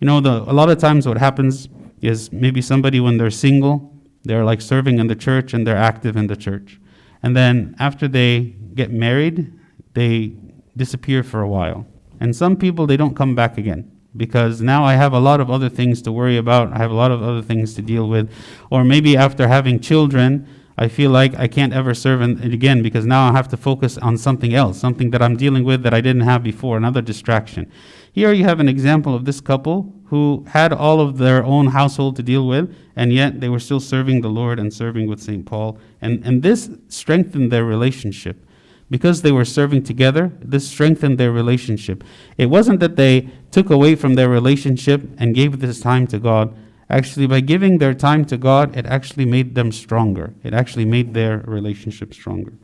You 0.00 0.06
know, 0.06 0.20
the, 0.20 0.42
a 0.50 0.54
lot 0.54 0.70
of 0.70 0.78
times 0.78 1.06
what 1.06 1.18
happens 1.18 1.68
is 2.00 2.32
maybe 2.32 2.62
somebody, 2.62 3.00
when 3.00 3.18
they're 3.18 3.30
single, 3.30 3.94
they're 4.24 4.44
like 4.44 4.60
serving 4.60 4.98
in 4.98 5.06
the 5.06 5.14
church 5.14 5.52
and 5.52 5.66
they're 5.66 5.76
active 5.76 6.16
in 6.16 6.26
the 6.26 6.36
church. 6.36 6.80
And 7.22 7.36
then 7.36 7.76
after 7.78 8.08
they 8.08 8.54
get 8.74 8.90
married, 8.90 9.52
they 9.92 10.32
disappear 10.76 11.22
for 11.22 11.42
a 11.42 11.48
while. 11.48 11.86
And 12.18 12.34
some 12.34 12.56
people, 12.56 12.86
they 12.86 12.96
don't 12.96 13.14
come 13.14 13.34
back 13.34 13.58
again 13.58 13.90
because 14.16 14.60
now 14.60 14.84
I 14.84 14.94
have 14.94 15.12
a 15.12 15.20
lot 15.20 15.40
of 15.40 15.50
other 15.50 15.68
things 15.68 16.02
to 16.02 16.12
worry 16.12 16.36
about. 16.36 16.72
I 16.72 16.78
have 16.78 16.90
a 16.90 16.94
lot 16.94 17.10
of 17.10 17.22
other 17.22 17.42
things 17.42 17.74
to 17.74 17.82
deal 17.82 18.08
with. 18.08 18.32
Or 18.70 18.84
maybe 18.84 19.16
after 19.16 19.48
having 19.48 19.80
children, 19.80 20.48
I 20.78 20.88
feel 20.88 21.10
like 21.10 21.34
I 21.38 21.46
can't 21.46 21.74
ever 21.74 21.92
serve 21.92 22.22
it 22.22 22.54
again 22.54 22.82
because 22.82 23.04
now 23.04 23.28
I 23.28 23.32
have 23.32 23.48
to 23.48 23.56
focus 23.56 23.98
on 23.98 24.16
something 24.16 24.54
else, 24.54 24.78
something 24.78 25.10
that 25.10 25.20
I'm 25.20 25.36
dealing 25.36 25.64
with 25.64 25.82
that 25.82 25.92
I 25.92 26.00
didn't 26.00 26.22
have 26.22 26.42
before, 26.42 26.78
another 26.78 27.02
distraction. 27.02 27.70
Here 28.12 28.32
you 28.32 28.44
have 28.44 28.60
an 28.60 28.68
example 28.68 29.14
of 29.14 29.24
this 29.24 29.40
couple 29.40 29.94
who 30.06 30.44
had 30.48 30.72
all 30.72 31.00
of 31.00 31.18
their 31.18 31.44
own 31.44 31.68
household 31.68 32.16
to 32.16 32.22
deal 32.22 32.46
with, 32.46 32.74
and 32.96 33.12
yet 33.12 33.40
they 33.40 33.48
were 33.48 33.60
still 33.60 33.78
serving 33.78 34.20
the 34.20 34.28
Lord 34.28 34.58
and 34.58 34.74
serving 34.74 35.08
with 35.08 35.22
St. 35.22 35.46
Paul. 35.46 35.78
And, 36.00 36.24
and 36.26 36.42
this 36.42 36.68
strengthened 36.88 37.52
their 37.52 37.64
relationship. 37.64 38.44
Because 38.90 39.22
they 39.22 39.30
were 39.30 39.44
serving 39.44 39.84
together, 39.84 40.32
this 40.40 40.68
strengthened 40.68 41.18
their 41.18 41.30
relationship. 41.30 42.02
It 42.36 42.46
wasn't 42.46 42.80
that 42.80 42.96
they 42.96 43.28
took 43.52 43.70
away 43.70 43.94
from 43.94 44.14
their 44.14 44.28
relationship 44.28 45.08
and 45.16 45.32
gave 45.32 45.60
this 45.60 45.80
time 45.80 46.08
to 46.08 46.18
God. 46.18 46.52
actually, 46.88 47.28
by 47.28 47.38
giving 47.38 47.78
their 47.78 47.94
time 47.94 48.24
to 48.24 48.36
God, 48.36 48.76
it 48.76 48.84
actually 48.86 49.24
made 49.24 49.54
them 49.54 49.70
stronger. 49.70 50.34
It 50.42 50.52
actually 50.52 50.86
made 50.86 51.14
their 51.14 51.38
relationship 51.46 52.12
stronger. 52.12 52.54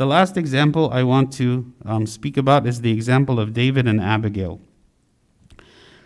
The 0.00 0.06
last 0.06 0.38
example 0.38 0.88
I 0.94 1.02
want 1.02 1.30
to 1.34 1.74
um, 1.84 2.06
speak 2.06 2.38
about 2.38 2.66
is 2.66 2.80
the 2.80 2.90
example 2.90 3.38
of 3.38 3.52
David 3.52 3.86
and 3.86 4.00
Abigail. 4.00 4.58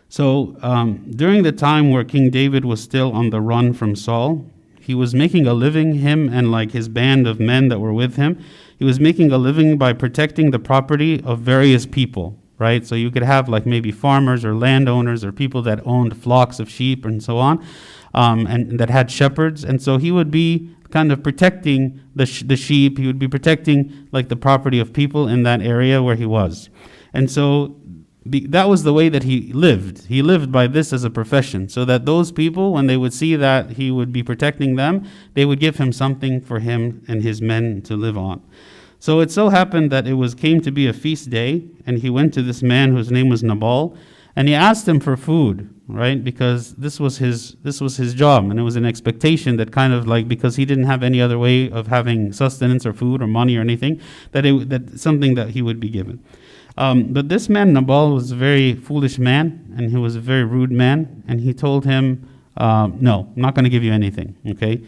So, 0.09 0.57
um, 0.63 1.13
during 1.13 1.45
the 1.45 1.53
time 1.53 1.91
where 1.91 2.03
King 2.03 2.29
David 2.29 2.65
was 2.65 2.83
still 2.83 3.13
on 3.13 3.31
the 3.31 3.41
run 3.41 3.73
from 3.73 3.95
Saul, 3.95 4.51
he 4.81 4.97
was 4.97 5.15
making 5.15 5.47
a 5.47 5.55
living, 5.55 5.95
him 5.95 6.29
and 6.29 6.51
like 6.51 6.73
his 6.73 6.89
band 6.89 7.29
of 7.29 7.39
men 7.39 7.69
that 7.69 7.79
were 7.79 7.93
with 7.93 8.17
him. 8.17 8.45
He 8.77 8.85
was 8.85 8.99
making 8.99 9.31
a 9.31 9.39
living 9.39 9.79
by 9.79 9.93
protecting 9.93 10.51
the 10.51 10.59
property 10.59 11.23
of 11.23 11.39
various 11.39 11.87
people, 11.87 12.37
right? 12.59 12.85
So 12.85 12.97
you 12.97 13.13
could 13.13 13.23
have 13.23 13.49
like 13.49 13.65
maybe 13.65 13.93
farmers 13.93 14.45
or 14.45 14.57
landowners 14.57 15.25
or 15.25 15.31
people 15.31 15.63
that 15.63 15.87
owned 15.87 16.21
flocks 16.21 16.59
of 16.59 16.69
sheep 16.69 17.05
and 17.05 17.23
so 17.23 17.39
on, 17.39 17.65
um, 18.13 18.45
and 18.49 18.77
that 18.81 18.91
had 18.91 19.09
shepherds. 19.09 19.63
And 19.63 19.81
so 19.81 19.99
he 19.99 20.11
would 20.11 20.33
be 20.33 20.74
kind 20.91 21.11
of 21.13 21.23
protecting 21.23 22.01
the, 22.15 22.27
sh- 22.27 22.45
the 22.47 22.57
sheep. 22.57 22.99
He 22.99 23.07
would 23.07 23.19
be 23.19 23.29
protecting 23.29 24.09
like 24.13 24.29
the 24.29 24.37
property 24.37 24.79
of 24.79 24.93
people 24.93 25.29
in 25.29 25.43
that 25.45 25.61
area 25.61 26.03
where 26.03 26.17
he 26.17 26.27
was. 26.27 26.71
And 27.13 27.31
so 27.31 27.77
that 28.27 28.69
was 28.69 28.85
the 28.85 28.93
way 28.93 29.09
that 29.11 29.25
he 29.25 29.53
lived. 29.53 30.07
He 30.07 30.23
lived 30.23 30.51
by 30.51 30.67
this 30.67 30.93
as 30.93 31.05
a 31.05 31.11
profession, 31.11 31.69
so 31.69 31.85
that 31.85 32.07
those 32.07 32.33
people, 32.33 32.73
when 32.73 32.87
they 32.87 32.97
would 32.97 33.13
see 33.13 33.37
that 33.37 33.73
he 33.73 33.91
would 33.91 34.13
be 34.13 34.23
protecting 34.23 34.77
them, 34.77 35.07
they 35.35 35.45
would 35.45 35.61
give 35.61 35.77
him 35.77 35.93
something 35.93 36.41
for 36.41 36.61
him 36.61 37.05
and 37.07 37.23
his 37.23 37.43
men 37.43 37.83
to 37.83 37.97
live 37.97 38.17
on. 38.17 38.43
So 38.99 39.21
it 39.21 39.31
so 39.31 39.51
happened 39.51 39.93
that 39.93 40.07
it 40.07 40.15
was 40.15 40.35
came 40.35 40.63
to 40.63 40.71
be 40.71 40.87
a 40.87 40.95
feast 40.95 41.29
day, 41.29 41.69
and 41.85 41.99
he 41.99 42.09
went 42.09 42.33
to 42.35 42.43
this 42.43 42.63
man 42.63 42.93
whose 42.93 43.11
name 43.11 43.29
was 43.29 43.43
Nabal, 43.43 43.95
and 44.35 44.49
he 44.49 44.55
asked 44.55 44.89
him 44.89 45.01
for 45.01 45.19
food, 45.19 45.69
right? 45.89 46.23
Because 46.23 46.75
this 46.75 46.99
was 46.99 47.19
his 47.19 47.57
this 47.63 47.81
was 47.81 47.97
his 47.97 48.15
job, 48.15 48.51
and 48.51 48.59
it 48.59 48.63
was 48.63 48.77
an 48.77 48.85
expectation 48.85 49.57
that 49.57 49.73
kind 49.73 49.93
of 49.93 50.07
like 50.07 50.29
because 50.29 50.57
he 50.57 50.65
didn't 50.65 50.85
have 50.85 51.03
any 51.03 51.21
other 51.21 51.39
way 51.39 51.71
of 51.71 51.87
having 51.89 52.33
sustenance 52.33 52.87
or 52.87 52.93
food 52.93 53.23
or 53.23 53.27
money 53.27 53.57
or 53.57 53.61
anything, 53.61 54.01
that 54.33 54.47
it 54.47 54.69
that 54.71 54.99
something 54.99 55.35
that 55.35 55.51
he 55.51 55.63
would 55.63 55.81
be 55.81 55.89
given. 55.89 56.23
Um, 56.77 57.13
but 57.13 57.29
this 57.29 57.49
man, 57.49 57.73
Nabal, 57.73 58.15
was 58.15 58.33
a 58.33 58.37
very 58.37 58.75
foolish 58.75 59.19
man, 59.19 59.75
and 59.77 59.91
he 59.91 59.97
was 59.97 60.17
a 60.17 60.21
very 60.21 60.45
rude 60.45 60.73
man, 60.73 61.23
and 61.29 61.41
he 61.41 61.55
told 61.55 61.85
him, 61.85 62.29
uh, 62.57 62.89
No, 63.01 63.33
I'm 63.35 63.43
not 63.43 63.55
going 63.55 63.65
to 63.65 63.71
give 63.71 63.85
you 63.85 63.93
anything. 63.93 64.37
Okay? 64.47 64.83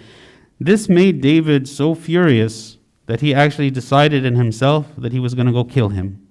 This 0.59 0.89
made 0.89 1.21
David 1.21 1.69
so 1.69 1.95
furious 1.95 2.79
that 3.07 3.21
he 3.21 3.33
actually 3.33 3.71
decided 3.71 4.25
in 4.25 4.35
himself 4.35 4.87
that 4.99 5.13
he 5.13 5.21
was 5.21 5.35
going 5.35 5.47
to 5.47 5.53
go 5.53 5.65
kill 5.65 5.91
him. 5.91 6.26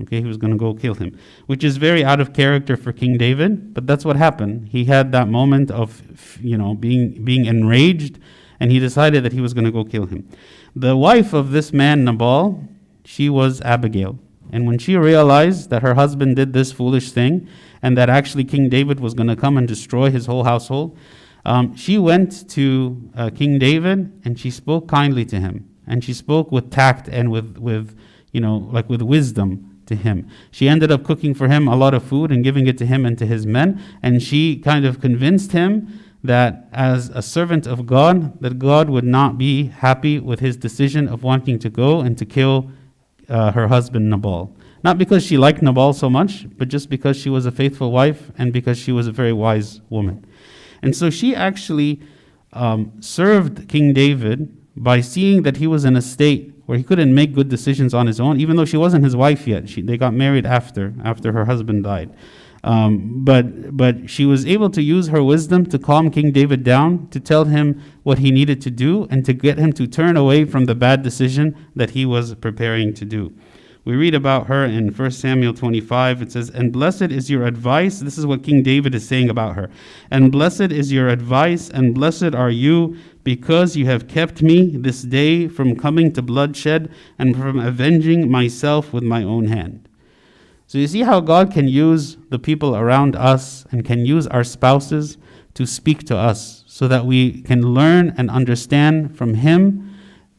Okay, 0.00 0.20
he 0.20 0.26
was 0.26 0.36
going 0.36 0.52
to 0.52 0.56
go 0.56 0.74
kill 0.74 0.94
him, 0.94 1.18
which 1.46 1.64
is 1.64 1.76
very 1.76 2.04
out 2.04 2.20
of 2.20 2.32
character 2.32 2.76
for 2.76 2.92
King 2.92 3.18
David, 3.18 3.74
but 3.74 3.86
that's 3.86 4.04
what 4.04 4.14
happened. 4.14 4.68
He 4.68 4.84
had 4.84 5.10
that 5.10 5.28
moment 5.28 5.72
of, 5.72 6.38
you 6.40 6.56
know, 6.56 6.74
being, 6.74 7.24
being 7.24 7.46
enraged, 7.46 8.20
and 8.60 8.70
he 8.70 8.78
decided 8.78 9.24
that 9.24 9.32
he 9.32 9.40
was 9.40 9.54
going 9.54 9.64
to 9.64 9.72
go 9.72 9.84
kill 9.84 10.06
him. 10.06 10.28
The 10.76 10.96
wife 10.96 11.32
of 11.32 11.50
this 11.50 11.72
man, 11.72 12.04
Nabal, 12.04 12.62
she 13.04 13.28
was 13.28 13.60
Abigail. 13.62 14.20
And 14.52 14.66
when 14.66 14.78
she 14.78 14.96
realized 14.96 15.70
that 15.70 15.82
her 15.82 15.94
husband 15.94 16.36
did 16.36 16.52
this 16.52 16.70
foolish 16.72 17.10
thing 17.10 17.48
and 17.82 17.96
that 17.98 18.08
actually 18.08 18.44
King 18.44 18.68
David 18.68 19.00
was 19.00 19.14
going 19.14 19.26
to 19.26 19.36
come 19.36 19.58
and 19.58 19.66
destroy 19.66 20.10
his 20.10 20.26
whole 20.26 20.44
household, 20.44 20.96
um, 21.44 21.74
she 21.76 21.98
went 21.98 22.48
to 22.50 23.10
uh, 23.16 23.30
King 23.30 23.58
David 23.58 24.12
and 24.24 24.38
she 24.38 24.50
spoke 24.50 24.88
kindly 24.88 25.24
to 25.26 25.40
him. 25.40 25.68
And 25.86 26.04
she 26.04 26.12
spoke 26.12 26.52
with 26.52 26.70
tact 26.70 27.08
and 27.08 27.30
with, 27.30 27.58
with, 27.58 27.98
you 28.32 28.40
know, 28.40 28.68
like 28.72 28.88
with 28.88 29.02
wisdom 29.02 29.67
to 29.88 29.96
him. 29.96 30.28
She 30.50 30.68
ended 30.68 30.90
up 30.90 31.04
cooking 31.04 31.34
for 31.34 31.48
him 31.48 31.66
a 31.66 31.76
lot 31.76 31.94
of 31.94 32.02
food 32.02 32.30
and 32.30 32.44
giving 32.44 32.66
it 32.66 32.78
to 32.78 32.86
him 32.86 33.04
and 33.04 33.18
to 33.18 33.26
his 33.26 33.46
men. 33.46 33.82
And 34.02 34.22
she 34.22 34.56
kind 34.56 34.86
of 34.86 35.00
convinced 35.00 35.52
him 35.52 36.00
that 36.22 36.68
as 36.72 37.10
a 37.10 37.22
servant 37.22 37.66
of 37.66 37.86
God, 37.86 38.40
that 38.40 38.58
God 38.58 38.90
would 38.90 39.04
not 39.04 39.38
be 39.38 39.66
happy 39.66 40.18
with 40.18 40.40
his 40.40 40.56
decision 40.56 41.08
of 41.08 41.22
wanting 41.22 41.58
to 41.60 41.70
go 41.70 42.00
and 42.00 42.16
to 42.18 42.24
kill 42.24 42.70
uh, 43.28 43.52
her 43.52 43.68
husband 43.68 44.10
Nabal. 44.10 44.54
Not 44.84 44.98
because 44.98 45.24
she 45.24 45.36
liked 45.36 45.62
Nabal 45.62 45.92
so 45.92 46.08
much, 46.08 46.46
but 46.56 46.68
just 46.68 46.88
because 46.88 47.16
she 47.16 47.30
was 47.30 47.46
a 47.46 47.52
faithful 47.52 47.90
wife 47.90 48.30
and 48.38 48.52
because 48.52 48.78
she 48.78 48.92
was 48.92 49.06
a 49.06 49.12
very 49.12 49.32
wise 49.32 49.80
woman. 49.90 50.24
And 50.82 50.94
so 50.94 51.10
she 51.10 51.34
actually 51.34 52.00
um, 52.52 52.92
served 53.00 53.68
King 53.68 53.92
David 53.92 54.54
by 54.76 55.00
seeing 55.00 55.42
that 55.42 55.56
he 55.56 55.66
was 55.66 55.84
in 55.84 55.96
a 55.96 56.02
state 56.02 56.54
where 56.68 56.76
he 56.76 56.84
couldn't 56.84 57.14
make 57.14 57.32
good 57.32 57.48
decisions 57.48 57.94
on 57.94 58.06
his 58.06 58.20
own, 58.20 58.38
even 58.38 58.56
though 58.56 58.64
she 58.66 58.76
wasn't 58.76 59.02
his 59.02 59.16
wife 59.16 59.48
yet. 59.48 59.70
She, 59.70 59.80
they 59.80 59.96
got 59.96 60.12
married 60.12 60.44
after, 60.44 60.92
after 61.02 61.32
her 61.32 61.46
husband 61.46 61.84
died. 61.84 62.14
Um, 62.62 63.24
but, 63.24 63.74
but 63.74 64.10
she 64.10 64.26
was 64.26 64.44
able 64.44 64.68
to 64.70 64.82
use 64.82 65.08
her 65.08 65.22
wisdom 65.22 65.64
to 65.64 65.78
calm 65.78 66.10
King 66.10 66.30
David 66.30 66.64
down, 66.64 67.08
to 67.08 67.20
tell 67.20 67.46
him 67.46 67.82
what 68.02 68.18
he 68.18 68.30
needed 68.30 68.60
to 68.60 68.70
do, 68.70 69.06
and 69.10 69.24
to 69.24 69.32
get 69.32 69.56
him 69.56 69.72
to 69.72 69.86
turn 69.86 70.18
away 70.18 70.44
from 70.44 70.66
the 70.66 70.74
bad 70.74 71.02
decision 71.02 71.56
that 71.74 71.92
he 71.92 72.04
was 72.04 72.34
preparing 72.34 72.92
to 72.92 73.06
do. 73.06 73.32
We 73.86 73.96
read 73.96 74.14
about 74.14 74.48
her 74.48 74.66
in 74.66 74.92
1 74.92 75.10
Samuel 75.12 75.54
25. 75.54 76.20
It 76.20 76.32
says, 76.32 76.50
And 76.50 76.70
blessed 76.70 77.10
is 77.10 77.30
your 77.30 77.46
advice. 77.46 78.00
This 78.00 78.18
is 78.18 78.26
what 78.26 78.42
King 78.42 78.62
David 78.62 78.94
is 78.94 79.08
saying 79.08 79.30
about 79.30 79.56
her. 79.56 79.70
And 80.10 80.30
blessed 80.30 80.70
is 80.70 80.92
your 80.92 81.08
advice, 81.08 81.70
and 81.70 81.94
blessed 81.94 82.34
are 82.34 82.50
you, 82.50 82.98
because 83.28 83.76
you 83.76 83.84
have 83.84 84.08
kept 84.08 84.40
me 84.40 84.74
this 84.74 85.02
day 85.02 85.48
from 85.48 85.76
coming 85.76 86.10
to 86.10 86.22
bloodshed 86.22 86.90
and 87.18 87.36
from 87.36 87.60
avenging 87.60 88.30
myself 88.30 88.90
with 88.90 89.02
my 89.02 89.22
own 89.22 89.48
hand. 89.48 89.86
So 90.66 90.78
you 90.78 90.86
see 90.86 91.02
how 91.02 91.20
God 91.20 91.52
can 91.52 91.68
use 91.68 92.16
the 92.30 92.38
people 92.38 92.74
around 92.74 93.14
us 93.14 93.66
and 93.70 93.84
can 93.84 94.06
use 94.06 94.26
our 94.28 94.42
spouses 94.42 95.18
to 95.52 95.66
speak 95.66 96.04
to 96.04 96.16
us 96.16 96.64
so 96.66 96.88
that 96.88 97.04
we 97.04 97.42
can 97.42 97.74
learn 97.74 98.14
and 98.16 98.30
understand 98.30 99.14
from 99.14 99.34
Him 99.34 99.94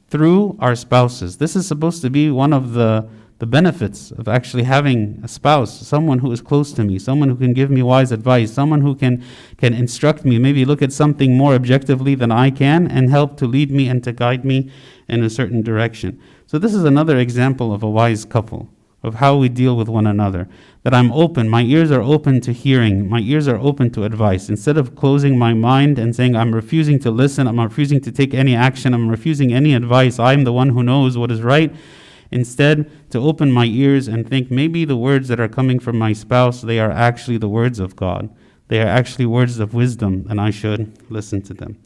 through 0.07 0.57
our 0.59 0.73
spouses. 0.73 1.37
This 1.37 1.55
is 1.55 1.67
supposed 1.67 2.01
to 2.01 2.09
be 2.09 2.31
one 2.31 2.53
of 2.53 2.73
the, 2.73 3.07
the 3.39 3.45
benefits 3.45 4.11
of 4.11 4.27
actually 4.27 4.63
having 4.63 5.19
a 5.23 5.27
spouse, 5.27 5.87
someone 5.87 6.19
who 6.19 6.31
is 6.31 6.41
close 6.41 6.73
to 6.73 6.83
me, 6.83 6.99
someone 6.99 7.29
who 7.29 7.35
can 7.37 7.53
give 7.53 7.71
me 7.71 7.81
wise 7.81 8.11
advice, 8.11 8.51
someone 8.51 8.81
who 8.81 8.93
can, 8.93 9.23
can 9.57 9.73
instruct 9.73 10.25
me, 10.25 10.37
maybe 10.37 10.65
look 10.65 10.81
at 10.81 10.91
something 10.91 11.37
more 11.37 11.53
objectively 11.53 12.15
than 12.15 12.31
I 12.31 12.51
can, 12.51 12.85
and 12.87 13.09
help 13.09 13.37
to 13.37 13.47
lead 13.47 13.71
me 13.71 13.87
and 13.87 14.03
to 14.03 14.11
guide 14.11 14.43
me 14.43 14.69
in 15.07 15.23
a 15.23 15.29
certain 15.29 15.61
direction. 15.61 16.21
So, 16.47 16.59
this 16.59 16.73
is 16.73 16.83
another 16.83 17.17
example 17.17 17.73
of 17.73 17.81
a 17.81 17.89
wise 17.89 18.25
couple 18.25 18.69
of 19.01 19.15
how 19.15 19.37
we 19.37 19.47
deal 19.47 19.77
with 19.77 19.87
one 19.87 20.05
another. 20.05 20.47
That 20.83 20.93
I'm 20.93 21.11
open, 21.11 21.47
my 21.49 21.61
ears 21.61 21.91
are 21.91 22.01
open 22.01 22.41
to 22.41 22.51
hearing, 22.51 23.09
my 23.09 23.19
ears 23.19 23.47
are 23.47 23.57
open 23.57 23.89
to 23.91 24.03
advice. 24.03 24.49
Instead 24.49 24.77
of 24.77 24.95
closing 24.95 25.37
my 25.37 25.53
mind 25.53 25.99
and 25.99 26.15
saying, 26.15 26.35
I'm 26.35 26.53
refusing 26.53 26.99
to 26.99 27.11
listen, 27.11 27.47
I'm 27.47 27.59
refusing 27.59 28.01
to 28.01 28.11
take 28.11 28.33
any 28.33 28.55
action, 28.55 28.93
I'm 28.93 29.09
refusing 29.09 29.53
any 29.53 29.73
advice, 29.73 30.19
I'm 30.19 30.43
the 30.43 30.53
one 30.53 30.69
who 30.69 30.83
knows 30.83 31.17
what 31.17 31.31
is 31.31 31.41
right. 31.41 31.73
Instead, 32.31 33.09
to 33.09 33.19
open 33.19 33.51
my 33.51 33.65
ears 33.65 34.07
and 34.07 34.27
think 34.27 34.51
maybe 34.51 34.85
the 34.85 34.97
words 34.97 35.27
that 35.27 35.39
are 35.39 35.47
coming 35.47 35.79
from 35.79 35.97
my 35.97 36.13
spouse, 36.13 36.61
they 36.61 36.79
are 36.79 36.91
actually 36.91 37.37
the 37.37 37.49
words 37.49 37.79
of 37.79 37.95
God. 37.95 38.29
They 38.67 38.81
are 38.81 38.87
actually 38.87 39.25
words 39.25 39.59
of 39.59 39.73
wisdom, 39.73 40.27
and 40.29 40.39
I 40.39 40.51
should 40.51 41.09
listen 41.11 41.41
to 41.43 41.53
them. 41.53 41.77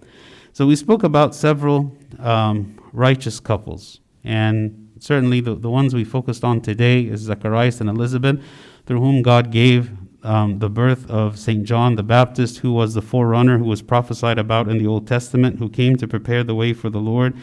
So 0.52 0.68
we 0.68 0.76
spoke 0.76 1.04
about 1.04 1.34
several 1.34 1.96
um, 2.20 2.78
righteous 2.92 3.40
couples, 3.40 4.02
and 4.24 4.92
certainly 5.00 5.40
the, 5.40 5.56
the 5.56 5.70
ones 5.70 5.96
we 5.96 6.04
focused 6.04 6.44
on 6.44 6.62
today 6.62 7.04
is 7.04 7.22
Zacharias 7.22 7.80
and 7.80 7.90
Elizabeth, 7.90 8.44
through 8.86 9.00
whom 9.00 9.22
God 9.22 9.50
gave 9.50 9.92
um, 10.24 10.60
the 10.60 10.70
birth 10.70 11.10
of 11.10 11.38
St. 11.38 11.64
John 11.64 11.96
the 11.96 12.04
Baptist, 12.04 12.60
who 12.60 12.74
was 12.74 12.94
the 12.94 13.02
forerunner 13.02 13.58
who 13.58 13.66
was 13.66 13.82
prophesied 13.82 14.40
about 14.40 14.70
in 14.70 14.78
the 14.78 14.88
Old 14.88 15.08
Testament, 15.08 15.60
who 15.60 15.70
came 15.70 15.96
to 15.98 16.08
prepare 16.08 16.44
the 16.44 16.56
way 16.56 16.74
for 16.74 16.90
the 16.90 17.00
Lord. 17.00 17.36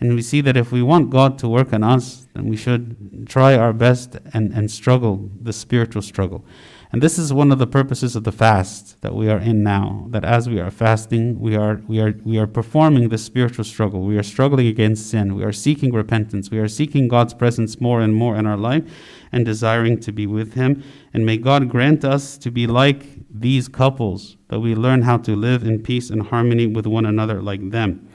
And 0.00 0.14
we 0.14 0.22
see 0.22 0.42
that 0.42 0.56
if 0.56 0.70
we 0.70 0.82
want 0.82 1.10
God 1.10 1.38
to 1.38 1.48
work 1.48 1.72
on 1.72 1.82
us, 1.82 2.26
then 2.34 2.48
we 2.48 2.56
should 2.56 3.26
try 3.26 3.56
our 3.56 3.72
best 3.72 4.18
and, 4.34 4.52
and 4.52 4.70
struggle 4.70 5.30
the 5.40 5.52
spiritual 5.52 6.02
struggle. 6.02 6.44
And 6.92 7.02
this 7.02 7.18
is 7.18 7.32
one 7.32 7.50
of 7.50 7.58
the 7.58 7.66
purposes 7.66 8.14
of 8.14 8.24
the 8.24 8.32
fast 8.32 9.00
that 9.02 9.14
we 9.14 9.28
are 9.28 9.38
in 9.38 9.62
now. 9.62 10.06
That 10.10 10.24
as 10.24 10.48
we 10.48 10.60
are 10.60 10.70
fasting, 10.70 11.40
we 11.40 11.56
are, 11.56 11.82
we 11.88 12.00
are, 12.00 12.14
we 12.24 12.38
are 12.38 12.46
performing 12.46 13.08
the 13.08 13.18
spiritual 13.18 13.64
struggle. 13.64 14.02
We 14.02 14.16
are 14.16 14.22
struggling 14.22 14.68
against 14.68 15.10
sin. 15.10 15.34
We 15.34 15.42
are 15.44 15.52
seeking 15.52 15.92
repentance. 15.92 16.50
We 16.50 16.58
are 16.58 16.68
seeking 16.68 17.08
God's 17.08 17.34
presence 17.34 17.80
more 17.80 18.00
and 18.00 18.14
more 18.14 18.36
in 18.36 18.46
our 18.46 18.56
life 18.56 18.84
and 19.32 19.44
desiring 19.44 19.98
to 20.00 20.12
be 20.12 20.26
with 20.26 20.54
Him. 20.54 20.82
And 21.12 21.26
may 21.26 21.38
God 21.38 21.68
grant 21.68 22.04
us 22.04 22.38
to 22.38 22.50
be 22.50 22.66
like 22.66 23.04
these 23.28 23.68
couples, 23.68 24.36
that 24.48 24.60
we 24.60 24.74
learn 24.74 25.02
how 25.02 25.18
to 25.18 25.34
live 25.34 25.64
in 25.64 25.82
peace 25.82 26.08
and 26.10 26.22
harmony 26.22 26.66
with 26.66 26.86
one 26.86 27.04
another 27.04 27.42
like 27.42 27.70
them. 27.70 28.08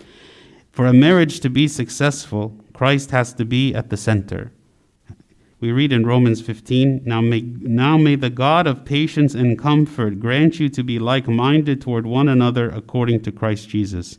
For 0.71 0.86
a 0.86 0.93
marriage 0.93 1.41
to 1.41 1.49
be 1.49 1.67
successful, 1.67 2.57
Christ 2.73 3.12
has 3.12 3.34
to 3.34 3.45
be 3.45 3.75
at 3.75 3.89
the 3.89 3.97
center. 3.97 4.53
We 5.62 5.71
read 5.71 5.93
in 5.93 6.08
Romans 6.08 6.41
15 6.41 7.04
now 7.06 7.21
may, 7.21 7.41
now 7.41 7.95
may 7.95 8.15
the 8.15 8.32
God 8.32 8.65
of 8.65 8.84
patience 8.84 9.36
and 9.36 9.60
comfort 9.60 10.19
grant 10.19 10.60
you 10.60 10.69
to 10.69 10.84
be 10.84 10.97
like 10.97 11.28
minded 11.28 11.80
toward 11.80 12.08
one 12.08 12.28
another 12.28 12.67
according 12.67 13.21
to 13.21 13.32
Christ 13.32 13.69
Jesus, 13.69 14.17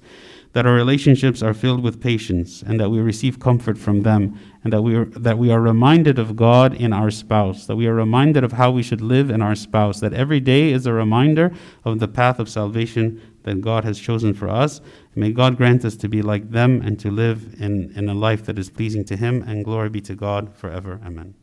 that 0.52 0.66
our 0.66 0.74
relationships 0.74 1.42
are 1.42 1.54
filled 1.54 1.82
with 1.82 2.00
patience, 2.00 2.62
and 2.62 2.78
that 2.78 2.90
we 2.90 3.00
receive 3.00 3.40
comfort 3.40 3.78
from 3.78 4.02
them, 4.02 4.38
and 4.62 4.72
that 4.72 4.82
we 4.82 4.94
are, 4.94 5.06
that 5.06 5.38
we 5.38 5.50
are 5.50 5.60
reminded 5.60 6.18
of 6.18 6.36
God 6.36 6.74
in 6.74 6.92
our 6.92 7.10
spouse, 7.10 7.66
that 7.66 7.76
we 7.76 7.86
are 7.86 7.94
reminded 7.94 8.44
of 8.44 8.52
how 8.52 8.70
we 8.70 8.82
should 8.82 9.00
live 9.00 9.30
in 9.30 9.40
our 9.40 9.54
spouse, 9.54 10.00
that 10.00 10.12
every 10.12 10.40
day 10.40 10.72
is 10.72 10.86
a 10.86 10.92
reminder 10.92 11.52
of 11.84 11.98
the 11.98 12.08
path 12.08 12.38
of 12.38 12.48
salvation 12.48 13.20
that 13.44 13.60
God 13.60 13.84
has 13.84 13.98
chosen 13.98 14.34
for 14.34 14.48
us. 14.48 14.80
May 15.14 15.32
God 15.32 15.56
grant 15.56 15.84
us 15.84 15.96
to 15.96 16.08
be 16.08 16.22
like 16.22 16.50
them 16.50 16.80
and 16.82 16.98
to 17.00 17.10
live 17.10 17.54
in, 17.58 17.92
in 17.96 18.08
a 18.08 18.14
life 18.14 18.44
that 18.46 18.58
is 18.58 18.70
pleasing 18.70 19.04
to 19.06 19.16
Him, 19.16 19.42
and 19.42 19.64
glory 19.64 19.88
be 19.88 20.00
to 20.02 20.14
God 20.14 20.54
forever. 20.54 21.00
Amen. 21.04 21.34